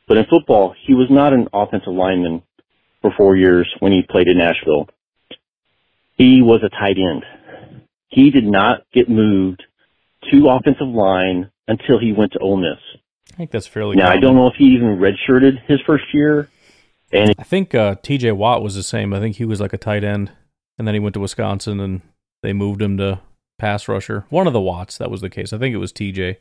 [0.06, 2.42] But in football, he was not an offensive lineman
[3.00, 4.88] for four years when he played in Nashville.
[6.18, 7.24] He was a tight end.
[8.08, 9.62] He did not get moved
[10.30, 12.78] to offensive line until he went to Ole Miss.
[13.32, 13.96] I think that's fairly.
[13.96, 14.18] Now common.
[14.18, 16.48] I don't know if he even redshirted his first year.
[17.12, 18.32] And I think uh, T.J.
[18.32, 19.12] Watt was the same.
[19.12, 20.32] I think he was like a tight end,
[20.78, 22.02] and then he went to Wisconsin, and
[22.42, 23.20] they moved him to
[23.58, 24.26] pass rusher.
[24.30, 25.52] One of the Watts that was the case.
[25.52, 26.38] I think it was T.J.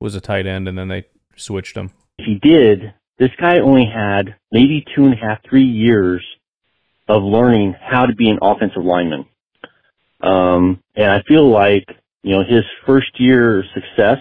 [0.00, 1.04] was a tight end, and then they
[1.36, 1.92] switched him.
[2.18, 6.24] If he did, this guy only had maybe two and a half, three years
[7.08, 9.26] of learning how to be an offensive lineman.
[10.20, 11.84] Um, and I feel like,
[12.22, 14.18] you know, his first year success,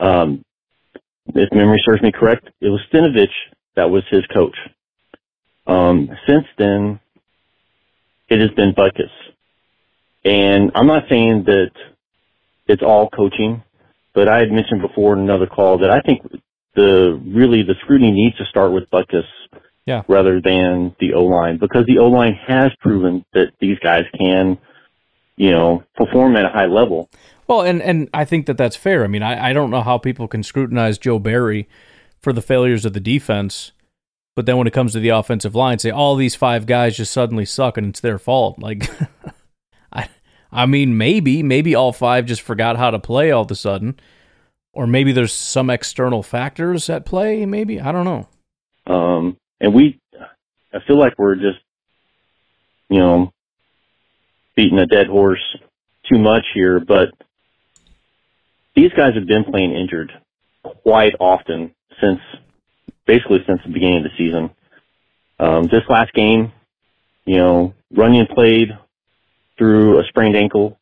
[0.00, 0.44] um,
[1.28, 3.28] if memory serves me correct, it was Stenavich
[3.76, 4.56] that was his coach.
[5.66, 7.00] Um, since then,
[8.28, 9.10] it has been Butkus.
[10.24, 11.70] And I'm not saying that
[12.66, 13.62] it's all coaching,
[14.14, 16.22] but I had mentioned before in another call that I think
[16.74, 19.24] the really the scrutiny needs to start with Butkus
[19.86, 20.02] yeah.
[20.08, 24.58] rather than the O line because the O line has proven that these guys can,
[25.36, 27.08] you know, perform at a high level.
[27.50, 29.02] Well, and and I think that that's fair.
[29.02, 31.68] I mean, I, I don't know how people can scrutinize Joe Barry
[32.20, 33.72] for the failures of the defense,
[34.36, 37.12] but then when it comes to the offensive line, say all these five guys just
[37.12, 38.60] suddenly suck and it's their fault.
[38.60, 38.88] Like,
[39.92, 40.08] I
[40.52, 43.98] I mean, maybe maybe all five just forgot how to play all of a sudden,
[44.72, 47.44] or maybe there's some external factors at play.
[47.46, 48.28] Maybe I don't know.
[48.86, 49.98] Um, and we,
[50.72, 51.58] I feel like we're just,
[52.88, 53.32] you know,
[54.54, 55.42] beating a dead horse
[56.08, 57.10] too much here, but
[58.74, 60.12] these guys have been playing injured
[60.62, 62.20] quite often since,
[63.06, 64.50] basically since the beginning of the season.
[65.38, 66.52] Um, this last game,
[67.24, 68.76] you know, Runyan played
[69.56, 70.78] through a sprained ankle.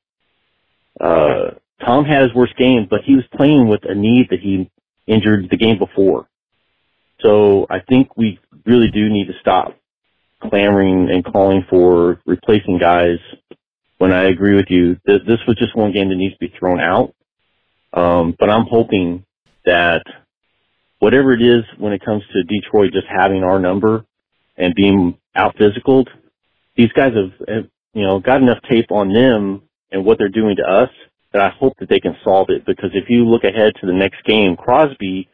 [1.00, 1.52] Uh,
[1.84, 4.70] Tom had his worst game, but he was playing with a knee that he
[5.06, 6.28] injured the game before.
[7.20, 9.76] So I think we really do need to stop
[10.40, 13.18] clamoring and calling for replacing guys.
[13.98, 16.54] When I agree with you, th- this was just one game that needs to be
[16.56, 17.14] thrown out.
[17.92, 19.24] Um, but I'm hoping
[19.64, 20.02] that
[20.98, 24.04] whatever it is when it comes to Detroit just having our number
[24.56, 26.08] and being out physicaled,
[26.76, 30.56] these guys have, have, you know, got enough tape on them and what they're doing
[30.56, 30.90] to us
[31.32, 32.64] that I hope that they can solve it.
[32.66, 35.28] Because if you look ahead to the next game, Crosby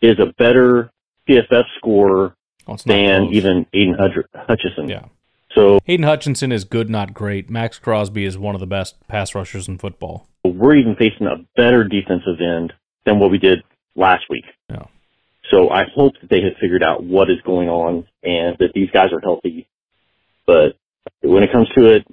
[0.00, 0.90] is a better
[1.28, 2.34] PFF scorer
[2.66, 3.34] Oh, it's not than close.
[3.34, 4.88] even Aidan Hutch- Hutchinson.
[4.88, 5.06] Yeah.
[5.52, 7.48] So Hayden Hutchinson is good, not great.
[7.48, 10.26] Maxx Crosby is one of the best pass rushers in football.
[10.44, 12.72] we're even facing a better defensive end
[13.04, 13.62] than what we did
[13.96, 14.44] last week.
[14.68, 14.86] Yeah.
[15.50, 18.90] So I hope that they have figured out what is going on and that these
[18.90, 19.66] guys are healthy.
[20.46, 20.76] But
[21.22, 22.06] when it comes to it,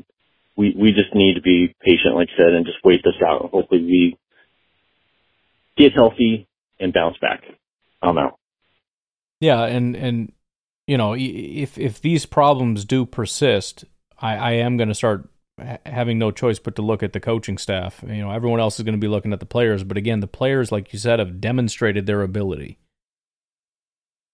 [0.55, 3.49] we, we just need to be patient, like I said, and just wait this out.
[3.51, 4.17] Hopefully we
[5.75, 6.47] get healthy
[6.79, 7.43] and bounce back.
[8.01, 8.39] I'm out.
[9.41, 10.31] Yeah, and and
[10.87, 13.85] you know, if if these problems do persist,
[14.19, 15.29] I, I am going to start
[15.85, 18.03] having no choice but to look at the coaching staff.
[18.05, 20.27] You know, everyone else is going to be looking at the players, but again, the
[20.27, 22.77] players, like you said, have demonstrated their ability.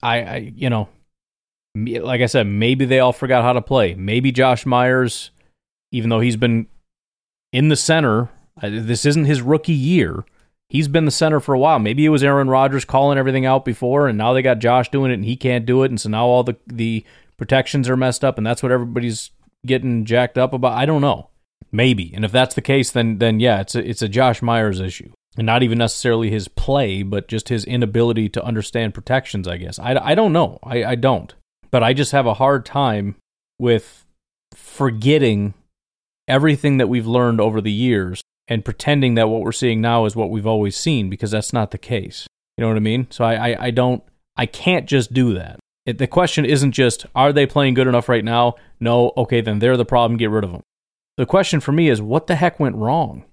[0.02, 0.90] I, I you know,
[1.76, 3.96] like I said, maybe they all forgot how to play.
[3.96, 5.32] Maybe Josh Myers,
[5.92, 6.68] even though he's been
[7.54, 8.30] in the center,
[8.62, 10.26] uh, this isn't his rookie year.
[10.72, 11.80] He's been the center for a while.
[11.80, 15.12] Maybe it was Aaron Rodgers calling everything out before, and now they got Josh doing
[15.12, 17.04] it, and he can't do it, and so now all the the
[17.42, 19.32] protections are messed up and that's what everybody's
[19.66, 20.78] getting jacked up about.
[20.78, 21.32] I don't know.
[21.72, 22.14] Maybe.
[22.14, 25.12] And if that's the case, then then yeah, it's a, it's a Josh Myers issue.
[25.38, 29.80] And not even necessarily his play, but just his inability to understand protections, I guess.
[29.80, 30.60] I, I don't know.
[30.62, 31.34] I, I don't.
[31.72, 33.16] But I just have a hard time
[33.58, 34.06] with
[34.54, 35.56] forgetting
[36.28, 40.14] everything that we've learned over the years and pretending that what we're seeing now is
[40.14, 42.28] what we've always seen because that's not the case.
[42.58, 43.08] You know what I mean?
[43.10, 44.04] So I, I, I don't,
[44.36, 45.58] I can't just do that.
[45.86, 48.56] It, the question isn't just, are they playing good enough right now?
[48.78, 50.64] No, okay, then they're the problem, get rid of them.
[51.16, 53.24] The question for me is, what the heck went wrong?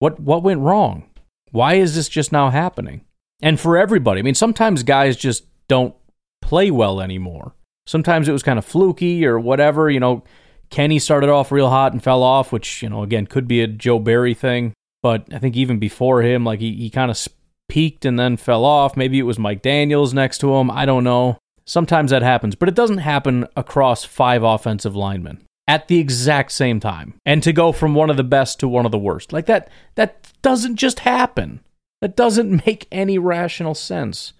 [0.00, 1.08] What, what went wrong?
[1.52, 3.02] Why is this just now happening?
[3.40, 5.94] And for everybody, I mean, sometimes guys just don't
[6.42, 7.54] play well anymore.
[7.86, 10.24] Sometimes it was kind of fluky or whatever, you know.
[10.70, 13.66] Kenny started off real hot and fell off, which, you know, again, could be a
[13.66, 14.72] Joe Barry thing.
[15.02, 17.28] But I think even before him, like he, he kind of
[17.68, 18.96] peaked and then fell off.
[18.96, 20.70] Maybe it was Mike Daniels next to him.
[20.70, 21.38] I don't know.
[21.64, 26.78] Sometimes that happens, but it doesn't happen across five offensive linemen at the exact same
[26.78, 27.14] time.
[27.24, 29.32] And to go from one of the best to one of the worst.
[29.32, 31.60] Like that that doesn't just happen.
[32.00, 34.32] That doesn't make any rational sense.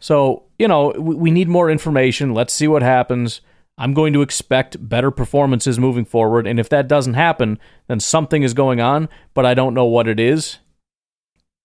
[0.00, 2.34] So, you know, we, we need more information.
[2.34, 3.40] Let's see what happens.
[3.78, 6.46] I'm going to expect better performances moving forward.
[6.46, 10.08] And if that doesn't happen, then something is going on, but I don't know what
[10.08, 10.58] it is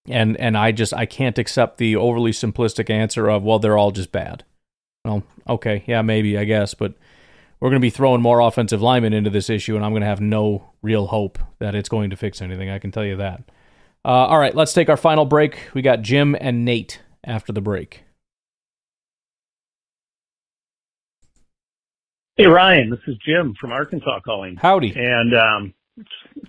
[0.07, 3.91] and and I just I can't accept the overly simplistic answer of well they're all
[3.91, 4.43] just bad.
[5.05, 6.93] Well, okay, yeah, maybe I guess, but
[7.59, 10.07] we're going to be throwing more offensive linemen into this issue, and I'm going to
[10.07, 12.69] have no real hope that it's going to fix anything.
[12.69, 13.43] I can tell you that.
[14.05, 15.69] Uh, all right, let's take our final break.
[15.73, 18.02] We got Jim and Nate after the break.
[22.35, 24.55] Hey Ryan, this is Jim from Arkansas calling.
[24.55, 24.93] Howdy.
[24.95, 25.73] And um,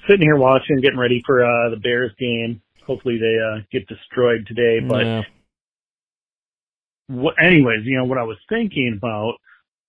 [0.09, 4.47] sitting here watching, getting ready for uh, the Bears game hopefully they uh, get destroyed
[4.47, 4.81] today.
[4.81, 5.25] But
[7.09, 9.35] what, anyways, you know what I was thinking about,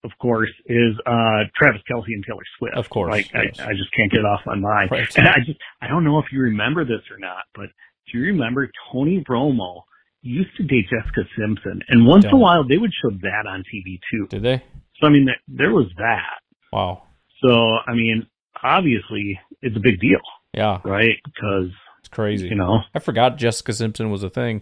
[0.03, 2.75] of course, is uh, Travis Kelce and Taylor Swift.
[2.75, 3.60] Of course, like yes.
[3.60, 4.91] I, I just can't get it off my mind.
[4.91, 5.17] Right.
[5.17, 7.67] And I just I don't know if you remember this or not, but
[8.12, 9.81] do you remember Tony Romo
[10.21, 13.62] used to date Jessica Simpson, and once in a while they would show that on
[13.62, 14.27] TV too.
[14.29, 14.63] Did they?
[14.99, 16.39] So I mean, there, there was that.
[16.71, 17.03] Wow.
[17.43, 18.25] So I mean,
[18.63, 20.19] obviously it's a big deal,
[20.53, 21.17] Yeah, right?
[21.25, 22.47] Because it's crazy.
[22.47, 22.79] you know.
[22.93, 24.62] I forgot Jessica Simpson was a thing.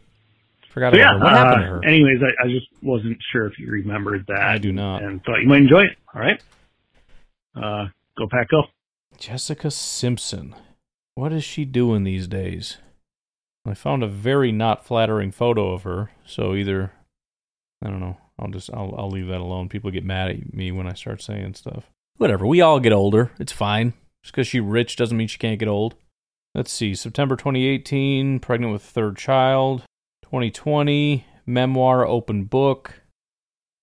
[0.72, 1.24] Forgot So, about yeah, her.
[1.24, 1.86] What happened to uh, her?
[1.86, 4.42] Anyways, I, I just wasn't sure if you remembered that.
[4.42, 5.04] I do not.
[5.04, 5.98] And thought you might enjoy it.
[6.16, 6.42] All right.
[7.56, 7.86] Uh,
[8.18, 8.64] go pack, go.
[9.18, 10.56] Jessica Simpson.
[11.16, 12.78] What is she doing these days?
[13.68, 16.92] I found a very not flattering photo of her, so either
[17.84, 18.18] I don't know.
[18.40, 19.70] I'll just I'll I'll leave that alone.
[19.70, 21.90] People get mad at me when I start saying stuff.
[22.18, 22.46] Whatever.
[22.46, 23.32] We all get older.
[23.40, 23.94] It's fine.
[24.24, 25.96] Just because she's rich doesn't mean she can't get old.
[26.56, 26.96] Let's see.
[26.96, 29.84] September 2018, pregnant with third child.
[30.24, 33.02] 2020, memoir, open book.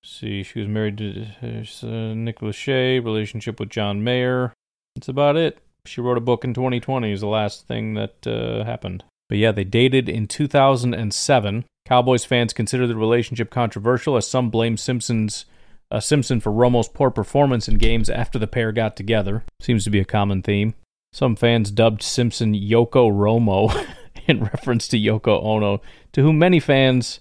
[0.02, 4.54] Let's see, she was married to uh, Nick Lachey, relationship with John Mayer.
[4.96, 5.58] That's about it.
[5.84, 9.04] She wrote a book in 2020 is the last thing that uh, happened.
[9.30, 11.64] But yeah, they dated in 2007.
[11.86, 15.46] Cowboys fans consider the relationship controversial as some blame Simpsons
[15.92, 19.44] uh, Simpson for Romo's poor performance in games after the pair got together.
[19.60, 20.74] Seems to be a common theme.
[21.12, 23.86] Some fans dubbed Simpson Yoko Romo
[24.26, 25.80] in reference to Yoko Ono,
[26.12, 27.20] to whom many fans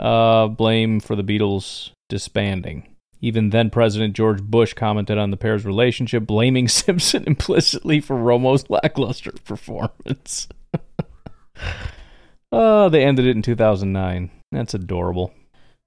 [0.00, 2.96] uh, blame for the Beatles disbanding.
[3.20, 8.68] Even then President George Bush commented on the pair's relationship, blaming Simpson implicitly for Romo's
[8.68, 10.48] lackluster performance.
[12.52, 14.30] oh, they ended it in 2009.
[14.52, 15.32] That's adorable.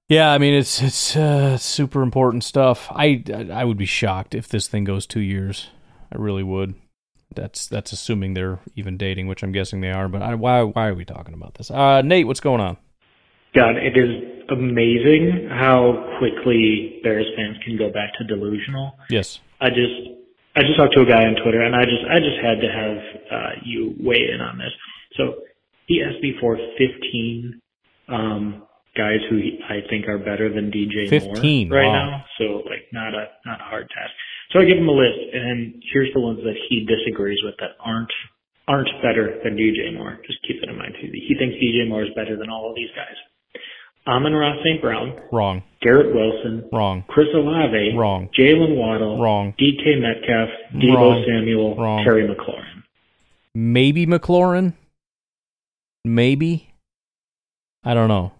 [0.09, 2.87] Yeah, I mean it's it's uh, super important stuff.
[2.91, 5.69] I I would be shocked if this thing goes 2 years.
[6.11, 6.75] I really would.
[7.35, 10.07] That's that's assuming they're even dating, which I'm guessing they are.
[10.07, 11.69] But I, why why are we talking about this?
[11.69, 12.77] Uh, Nate, what's going on?
[13.53, 18.93] God, it is amazing how quickly Bears fans can go back to delusional.
[19.09, 19.39] Yes.
[19.59, 20.17] I just
[20.55, 22.69] I just talked to a guy on Twitter, and I just I just had to
[22.71, 22.97] have
[23.31, 24.71] uh, you weigh in on this.
[25.15, 25.43] So
[25.87, 27.61] he asked me for 15
[28.09, 28.63] um,
[28.95, 32.05] guys who he, I think are better than DJ 15, Moore right wow.
[32.05, 32.25] now.
[32.37, 34.11] So like not a not a hard task.
[34.51, 37.75] So I give him a list, and here's the ones that he disagrees with that
[37.83, 38.11] aren't
[38.67, 40.19] aren't better than DJ Moore.
[40.27, 40.95] Just keep that in mind.
[40.99, 43.15] He thinks DJ Moore is better than all of these guys.
[44.07, 44.81] Amon-Ra St.
[44.81, 45.63] Brown, Wrong.
[45.81, 47.03] Garrett Wilson, Wrong.
[47.09, 48.29] Chris Olave, Wrong.
[48.37, 49.53] Jaylen Waddle, Wrong.
[49.59, 51.25] DK Metcalf, Deebo Wrong.
[51.27, 52.03] Samuel, Wrong.
[52.05, 52.83] Terry McLaurin.
[53.53, 54.73] Maybe McLaurin.
[56.07, 56.73] Maybe.
[57.83, 58.33] I don't know.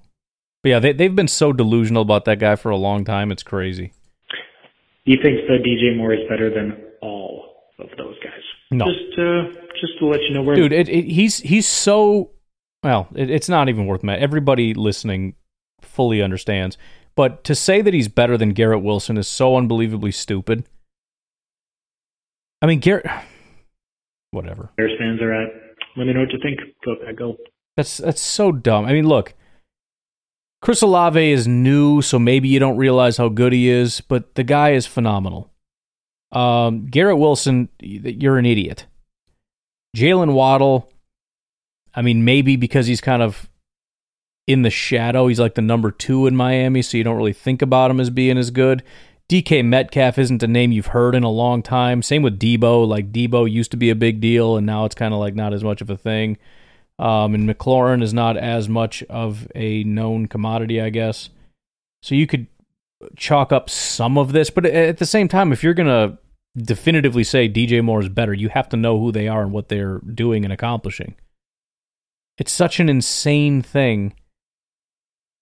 [0.63, 3.31] But yeah, they they've been so delusional about that guy for a long time.
[3.31, 3.93] It's crazy.
[5.05, 7.45] He thinks that DJ Moore is better than all
[7.79, 8.41] of those guys.
[8.71, 8.85] No.
[8.85, 12.31] Just uh, just to let you know where Dude, it, it, he's he's so
[12.83, 13.07] well.
[13.15, 14.09] It, it's not even worth it.
[14.09, 15.35] Everybody listening
[15.81, 16.77] fully understands.
[17.15, 20.65] But to say that he's better than Garrett Wilson is so unbelievably stupid.
[22.61, 23.07] I mean, Garrett,
[24.31, 24.69] whatever.
[24.77, 25.49] Bears fans are at.
[25.95, 26.59] Let me know what you think.
[26.85, 27.37] Go go.
[27.77, 28.85] That's that's so dumb.
[28.85, 29.35] I mean, look,
[30.61, 34.43] Chris Olave is new, so maybe you don't realize how good he is, but the
[34.43, 35.51] guy is phenomenal.
[36.31, 38.87] Um, Garrett Wilson, you're an idiot.
[39.95, 40.91] Jaylen Waddle,
[41.93, 43.47] I mean, maybe because he's kind of
[44.47, 45.27] in the shadow.
[45.27, 48.09] He's like the number two in Miami, so you don't really think about him as
[48.09, 48.83] being as good.
[49.29, 52.01] DK Metcalf isn't a name you've heard in a long time.
[52.01, 52.87] Same with Deebo.
[52.87, 55.53] Like Deebo used to be a big deal, and now it's kind of like not
[55.53, 56.37] as much of a thing.
[56.99, 61.29] Um, and McLaurin is not as much of a known commodity, I guess.
[62.01, 62.47] So you could
[63.15, 66.17] chalk up some of this, but at the same time, if you're gonna
[66.57, 69.69] definitively say DJ Moore is better, you have to know who they are and what
[69.69, 71.15] they're doing and accomplishing.
[72.37, 74.13] It's such an insane thing.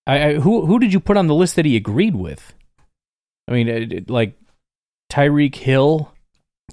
[0.08, 2.54] I, I who who did you put on the list that he agreed with?
[3.48, 4.34] I mean, it, it, like
[5.12, 6.12] Tyreek Hill,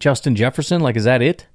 [0.01, 0.81] Justin Jefferson.
[0.81, 1.47] Like, is that it?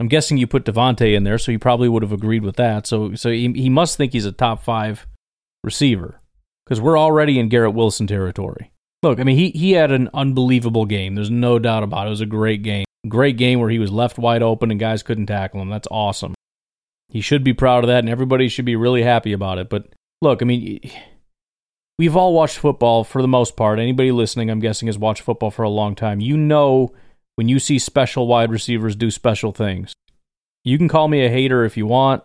[0.00, 2.86] I'm guessing you put Davante in there, so he probably would have agreed with that.
[2.86, 5.06] So, so he, he must think he's a top five
[5.62, 6.22] receiver
[6.64, 8.72] because we're already in Garrett Wilson territory.
[9.02, 11.14] Look, I mean, he he had an unbelievable game.
[11.14, 12.08] There's no doubt about it.
[12.08, 12.86] It was a great game.
[13.08, 15.68] Great game where he was left wide open and guys couldn't tackle him.
[15.68, 16.34] That's awesome.
[17.10, 19.68] He should be proud of that, and everybody should be really happy about it.
[19.68, 19.88] But
[20.22, 20.80] look, I mean,
[21.98, 23.78] we've all watched football for the most part.
[23.78, 26.20] Anybody listening, I'm guessing, has watched football for a long time.
[26.20, 26.92] You know
[27.40, 29.94] when you see special wide receivers do special things.
[30.62, 32.22] You can call me a hater if you want,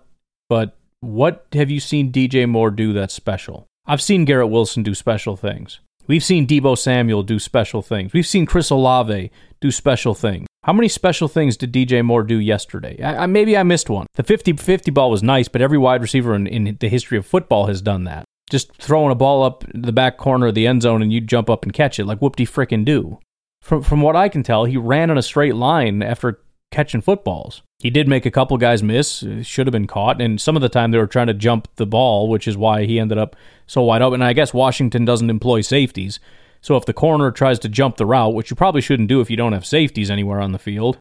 [0.49, 3.65] but what have you seen DJ Moore do that's special?
[3.85, 5.79] I've seen Garrett Wilson do special things.
[6.05, 8.11] We've seen Deebo Samuel do special things.
[8.11, 10.47] We've seen Chris Olave do special things.
[10.65, 13.01] How many special things did DJ Moore do yesterday?
[13.01, 14.07] I, I, maybe I missed one.
[14.15, 17.25] The 50 50 ball was nice, but every wide receiver in, in the history of
[17.25, 18.25] football has done that.
[18.49, 21.49] Just throwing a ball up the back corner of the end zone and you jump
[21.49, 23.17] up and catch it like whoop de frickin' do.
[23.65, 26.39] From, from what I can tell, he ran in a straight line after
[26.71, 27.63] catching footballs.
[27.79, 30.61] He did make a couple guys miss, uh, should have been caught, and some of
[30.61, 33.35] the time they were trying to jump the ball, which is why he ended up
[33.65, 34.21] so wide open.
[34.21, 36.19] And I guess Washington doesn't employ safeties.
[36.61, 39.31] So if the corner tries to jump the route, which you probably shouldn't do if
[39.31, 40.97] you don't have safeties anywhere on the field,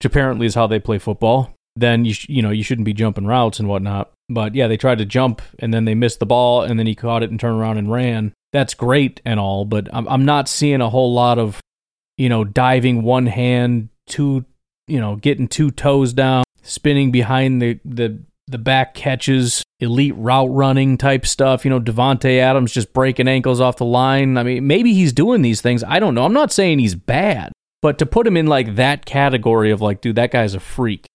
[0.00, 2.92] which apparently is how they play football, then you sh- you know you shouldn't be
[2.92, 4.10] jumping routes and whatnot.
[4.28, 6.96] But yeah, they tried to jump and then they missed the ball and then he
[6.96, 8.32] caught it and turned around and ran.
[8.52, 11.60] That's great and all, but I'm I'm not seeing a whole lot of
[12.18, 14.44] you know diving one hand, two
[14.86, 20.52] you know getting two toes down, spinning behind the the the back catches, elite route
[20.52, 21.64] running type stuff.
[21.64, 24.36] You know, Davante Adams just breaking ankles off the line.
[24.36, 25.84] I mean, maybe he's doing these things.
[25.84, 26.24] I don't know.
[26.24, 30.00] I'm not saying he's bad, but to put him in like that category of like,
[30.00, 31.06] dude, that guy's a freak.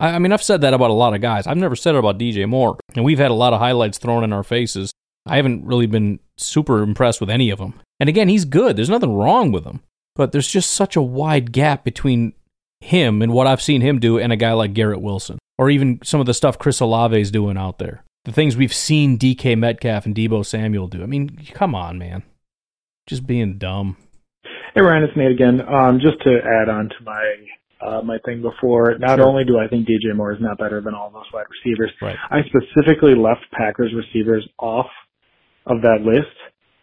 [0.00, 1.46] I, I mean, I've said that about a lot of guys.
[1.46, 4.24] I've never said it about DJ Moore, and we've had a lot of highlights thrown
[4.24, 4.92] in our faces.
[5.26, 7.74] I haven't really been super impressed with any of them.
[8.00, 8.76] And again, he's good.
[8.76, 9.80] There's nothing wrong with him.
[10.18, 12.32] But there's just such a wide gap between
[12.80, 16.00] him and what I've seen him do and a guy like Garrett Wilson or even
[16.02, 18.04] some of the stuff Chris Olave is doing out there.
[18.24, 21.02] The things we've seen DK Metcalf and Deebo Samuel do.
[21.02, 22.24] I mean, come on, man.
[23.06, 23.96] Just being dumb.
[24.74, 25.60] Hey Ryan, it's Nate again.
[25.66, 27.34] Um, just to add on to my
[27.80, 29.26] uh, my thing before, not Sure.
[29.28, 32.16] only do I think DJ Moore is not better than all those wide receivers, Right.
[32.28, 34.86] I specifically left Packers receivers off
[35.66, 36.34] of that list.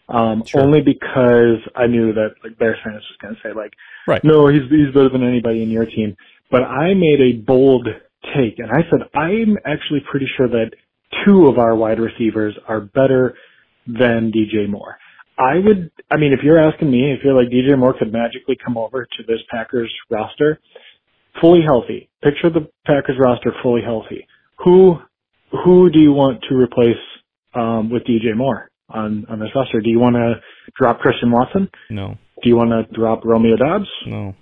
[0.07, 0.61] Um, Sure.
[0.61, 3.73] only because I knew that like Bears fans was going to say like,
[4.07, 4.23] Right.
[4.23, 6.15] no, he's he's better than anybody in your team.
[6.51, 7.87] But I made a bold
[8.35, 10.71] take, and I said I'm actually pretty sure that
[11.25, 13.35] two of our wide receivers are better
[13.87, 14.97] than DJ Moore.
[15.37, 18.57] I would, I mean, if you're asking me, if you're like DJ Moore could magically
[18.63, 20.59] come over to this Packers roster,
[21.41, 22.09] fully healthy.
[22.23, 24.27] Picture the Packers roster fully healthy.
[24.63, 24.97] Who,
[25.51, 26.95] who do you want to replace
[27.53, 29.81] um, with DJ Moore on on this roster?
[29.81, 30.35] Do you want to
[30.77, 31.69] drop Christian Watson?
[31.89, 32.17] No.
[32.43, 33.87] Do you want to drop Romeo Doubs?
[34.05, 34.35] No.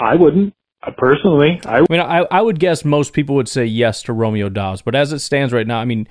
[0.00, 0.54] I wouldn't.
[0.96, 4.48] Personally, I I mean, I, I would guess most people would say yes to Romeo
[4.48, 6.06] Doubs, but as it stands right now, I mean,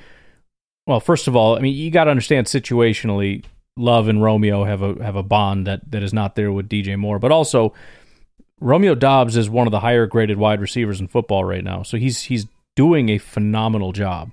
[0.85, 3.45] well, first of all, I mean, you got to understand situationally,
[3.77, 6.97] Love and Romeo have a have a bond that that is not there with DJ
[6.97, 7.73] Moore, but also
[8.59, 11.97] Romeo Doubs is one of the higher graded wide receivers in football right now, so
[11.97, 12.45] he's he's
[12.75, 14.31] doing a phenomenal job.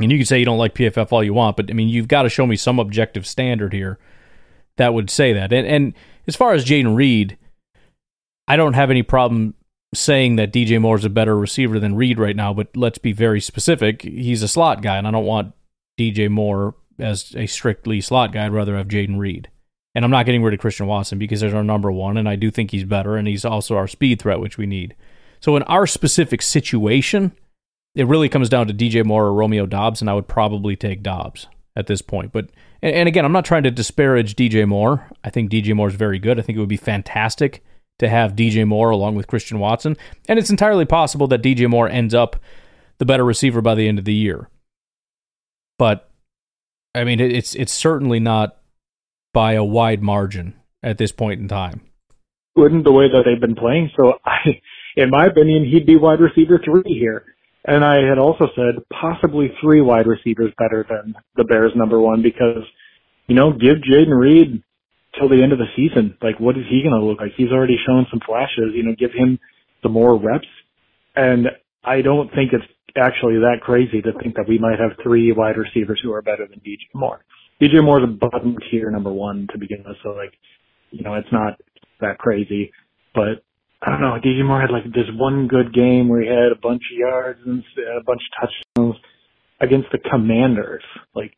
[0.00, 2.08] And you can say you don't like PFF all you want, but I mean, you've
[2.08, 3.98] got to show me some objective standard here
[4.76, 5.52] that would say that.
[5.52, 5.94] And and
[6.26, 7.36] as far as Jayden Reed,
[8.46, 9.54] I don't have any problem
[9.94, 13.12] saying that DJ Moore is a better receiver than Reed right now, but let's be
[13.12, 14.02] very specific.
[14.02, 15.54] He's a slot guy, and I don't want
[15.98, 18.46] DJ Moore as a strictly slot guy.
[18.46, 19.50] I'd rather have Jayden Reed.
[19.94, 22.36] And I'm not getting rid of Christian Watson because there's our number one, and I
[22.36, 24.94] do think he's better, and he's also our speed threat, which we need.
[25.40, 27.32] So in our specific situation,
[27.98, 31.02] it really comes down to DJ Moore or Romeo Doubs, and I would probably take
[31.02, 32.30] Doubs at this point.
[32.30, 32.48] But
[32.80, 35.10] and, and again, I'm not trying to disparage DJ Moore.
[35.24, 36.38] I think DJ Moore is very good.
[36.38, 37.64] I think it would be fantastic
[37.98, 39.96] to have DJ Moore along with Christian Watson,
[40.28, 42.36] and it's entirely possible that DJ Moore ends up
[42.98, 44.48] the better receiver by the end of the year.
[45.76, 46.08] But
[46.94, 48.58] I mean, it's it's certainly not
[49.34, 51.80] by a wide margin at this point in time.
[52.54, 54.60] Wouldn't the way that they've been playing, so I,
[54.96, 57.24] in my opinion, he'd be wide receiver three here.
[57.68, 62.22] And I had also said possibly three wide receivers better than the Bears number one
[62.22, 62.64] because,
[63.26, 64.62] you know, give Jayden Reed
[65.18, 66.16] till the end of the season.
[66.22, 67.32] Like, what is he going to look like?
[67.36, 68.72] He's already shown some flashes.
[68.72, 69.38] You know, give him
[69.82, 70.48] some more reps.
[71.14, 71.48] And
[71.84, 72.64] I don't think it's
[72.96, 76.46] actually that crazy to think that we might have three wide receivers who are better
[76.48, 77.22] than DJ Moore.
[77.60, 80.32] DJ Moore's a bottom tier number one to begin with, so like,
[80.90, 81.60] you know, it's not
[82.00, 82.72] that crazy.
[83.14, 83.44] But
[83.80, 86.60] I don't know, DJ Moore had like this one good game where he had a
[86.60, 87.62] bunch of yards and
[87.96, 88.96] a bunch of touchdowns
[89.60, 90.82] against the Commanders.
[91.14, 91.32] Like,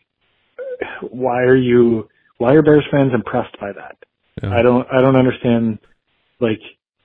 [1.02, 2.08] why are you?
[2.38, 3.96] Why are Bears fans impressed by that?
[4.42, 4.54] Yeah.
[4.56, 4.86] I don't.
[4.90, 5.78] I don't understand.
[6.40, 6.60] Like,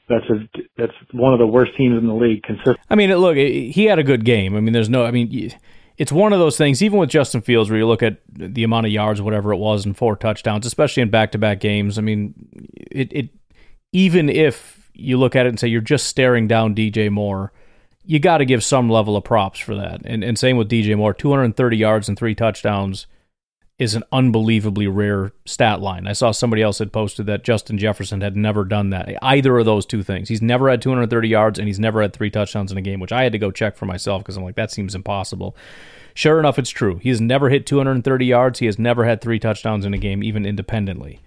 [0.08, 2.44] that's a that's one of the worst teams in the league.
[2.44, 2.78] Consistent.
[2.90, 4.56] I mean, look, he had a good game.
[4.56, 5.06] I mean, there's no.
[5.06, 5.52] I mean,
[5.98, 6.82] it's one of those things.
[6.82, 9.86] Even with Justin Fields, where you look at the amount of yards, whatever it was,
[9.86, 11.98] and four touchdowns, especially in back-to-back games.
[11.98, 12.34] I mean,
[12.90, 13.30] it it
[13.92, 17.52] even if you look at it and say you're just staring down DJ Moore,
[18.04, 20.02] you got to give some level of props for that.
[20.06, 23.08] And and same with DJ Moore, 230 yards and three touchdowns
[23.78, 26.08] is an unbelievably rare stat line.
[26.08, 29.10] I saw somebody else had posted that Justin Jefferson had never done that.
[29.22, 30.30] Either of those two things.
[30.30, 33.12] He's never had 230 yards and he's never had three touchdowns in a game, which
[33.12, 35.58] I had to go check for myself because I'm like, that seems impossible.
[36.14, 37.00] Sure enough, it's true.
[37.00, 38.60] He has never hit 230 yards.
[38.60, 41.20] He has never had three touchdowns in a game, even independently.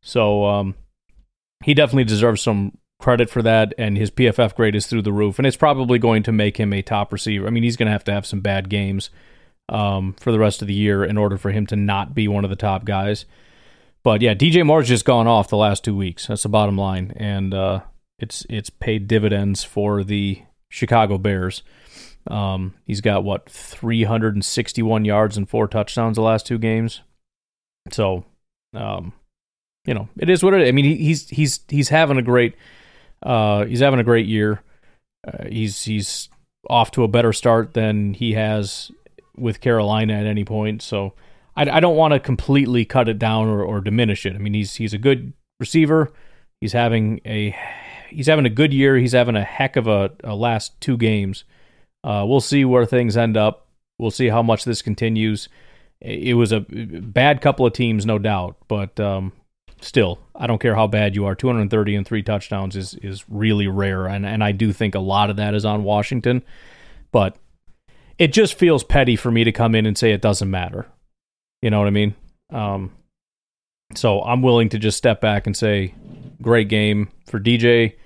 [0.00, 0.74] So um,
[1.62, 5.38] he definitely deserves some credit for that, and his PFF grade is through the roof,
[5.38, 7.46] and it's probably going to make him a top receiver.
[7.46, 9.10] I mean, he's going to have to have some bad games
[9.68, 12.44] um, for the rest of the year in order for him to not be one
[12.44, 13.24] of the top guys.
[14.02, 16.26] But yeah, DJ Moore's just gone off the last two weeks.
[16.26, 17.80] That's the bottom line, and uh,
[18.18, 21.62] it's it's paid dividends for the Chicago Bears.
[22.28, 27.00] Um, he's got what 361 yards and four touchdowns the last two games.
[27.90, 28.24] So,
[28.74, 29.12] um,
[29.84, 30.68] you know, it is what it is.
[30.68, 32.54] I mean, he, he's he's he's having a great
[33.22, 34.62] uh, he's having a great year.
[35.26, 36.28] Uh, he's he's
[36.68, 38.90] off to a better start than he has
[39.36, 40.82] with Carolina at any point.
[40.82, 41.14] So
[41.56, 44.34] I, I don't want to completely cut it down or, or diminish it.
[44.34, 46.12] I mean, he's he's a good receiver.
[46.60, 47.56] He's having a
[48.10, 48.96] he's having a good year.
[48.96, 51.44] He's having a heck of a, a last two games.
[52.04, 53.66] Uh, we'll see where things end up.
[53.98, 55.48] We'll see how much this continues.
[56.00, 59.32] It was a bad couple of teams, no doubt, but um,
[59.82, 61.34] still, I don't care how bad you are.
[61.34, 65.30] 230 and three touchdowns is is really rare, and and I do think a lot
[65.30, 66.42] of that is on Washington.
[67.10, 67.36] But
[68.18, 70.86] it just feels petty for me to come in and say it doesn't matter.
[71.60, 72.14] You know what I mean?
[72.50, 72.92] Um,
[73.94, 75.94] so I'm willing to just step back and say,
[76.40, 77.96] great game for DJ,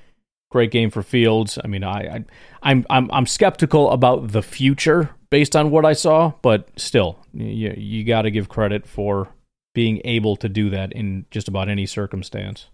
[0.50, 1.58] great game for Fields.
[1.62, 2.24] I mean, I, I
[2.62, 7.74] I'm I'm I'm skeptical about the future based on what I saw, but still, you
[7.76, 9.28] you got to give credit for
[9.76, 12.66] being able to do that in just about any circumstance.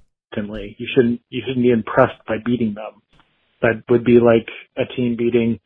[0.79, 3.03] You shouldn't you shouldn't be impressed by beating them.
[3.61, 5.59] That would be like a team beating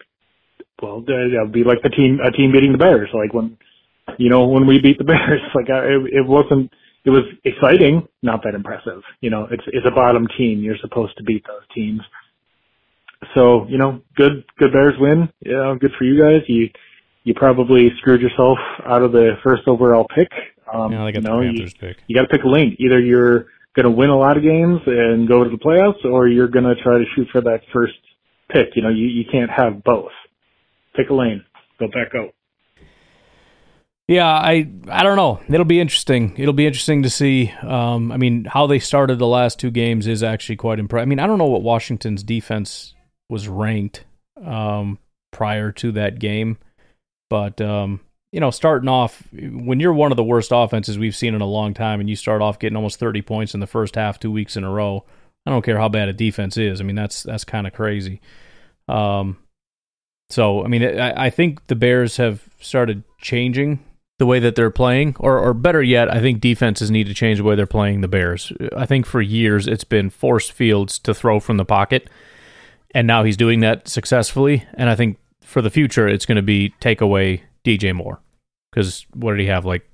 [0.82, 3.10] well, that would be like the team, a team beating the Bears.
[3.12, 3.56] Like when,
[4.18, 6.72] you know, when we beat the Bears, like I, it, it wasn't,
[7.04, 9.02] it was exciting, not that impressive.
[9.20, 10.62] You know, it's, it's a bottom team.
[10.62, 12.00] You're supposed to beat those teams.
[13.34, 15.28] So, you know, good, good Bears win.
[15.40, 16.42] Yeah, good for you guys.
[16.48, 16.68] You,
[17.24, 20.28] you probably screwed yourself out of the first overall pick.
[20.72, 22.02] Um, yeah, they got you know, the Panthers you, pick.
[22.06, 22.76] You got to pick a lane.
[22.78, 26.28] Either you're going to win a lot of games and go to the playoffs, or
[26.28, 27.94] you're going to try to shoot for that first
[28.50, 28.74] pick.
[28.74, 30.12] You know, you, you can't have both
[30.94, 31.44] pick a lane,
[31.78, 32.32] go back out.
[34.08, 35.40] Yeah, I I don't know.
[35.48, 36.34] It'll be interesting.
[36.38, 37.52] It'll be interesting to see.
[37.62, 41.06] Um, I mean, how they started the last two games is actually quite impressive.
[41.06, 42.94] I mean, I don't know what Washington's defense
[43.28, 44.04] was ranked
[44.44, 45.00] um,
[45.32, 46.58] prior to that game,
[47.28, 48.00] but um,
[48.32, 51.46] you know, starting off when you're one of the worst offenses we've seen in a
[51.46, 54.30] long time, and you start off getting almost 30 points in the first half, two
[54.30, 55.04] weeks in a row.
[55.46, 56.80] I don't care how bad a defense is.
[56.80, 58.20] I mean, that's that's kind of crazy.
[58.88, 59.38] Um,
[60.28, 63.84] so, I mean, I, I think the Bears have started changing
[64.18, 67.38] the way that they're playing, or, or better yet, I think defenses need to change
[67.38, 68.50] the way they're playing the Bears.
[68.74, 72.08] I think for years it's been forced Fields to throw from the pocket,
[72.94, 74.64] and now he's doing that successfully.
[74.74, 78.20] And I think for the future, it's going to be take away DJ Moore
[78.70, 79.88] because what did he have like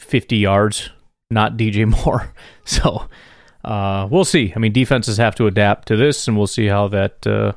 [0.00, 0.90] 50 yards?
[1.30, 2.32] Not DJ Moore.
[2.64, 3.08] So
[3.64, 4.52] uh, we'll see.
[4.56, 7.26] I mean, defenses have to adapt to this, and we'll see how that.
[7.26, 7.52] Uh,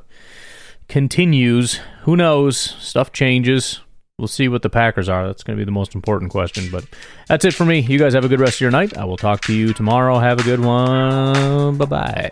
[0.88, 1.80] continues.
[2.02, 2.58] Who knows?
[2.58, 3.80] Stuff changes.
[4.18, 5.26] we'll see what the Packers are.
[5.26, 6.68] That's going to be the most important question.
[6.70, 6.84] But
[7.28, 7.80] that's it for me.
[7.80, 8.98] You guys have a good rest of your night.
[8.98, 10.18] I will talk to you tomorrow.
[10.18, 11.78] Have a good one.
[11.78, 12.30] Bye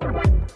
[0.00, 0.52] bye.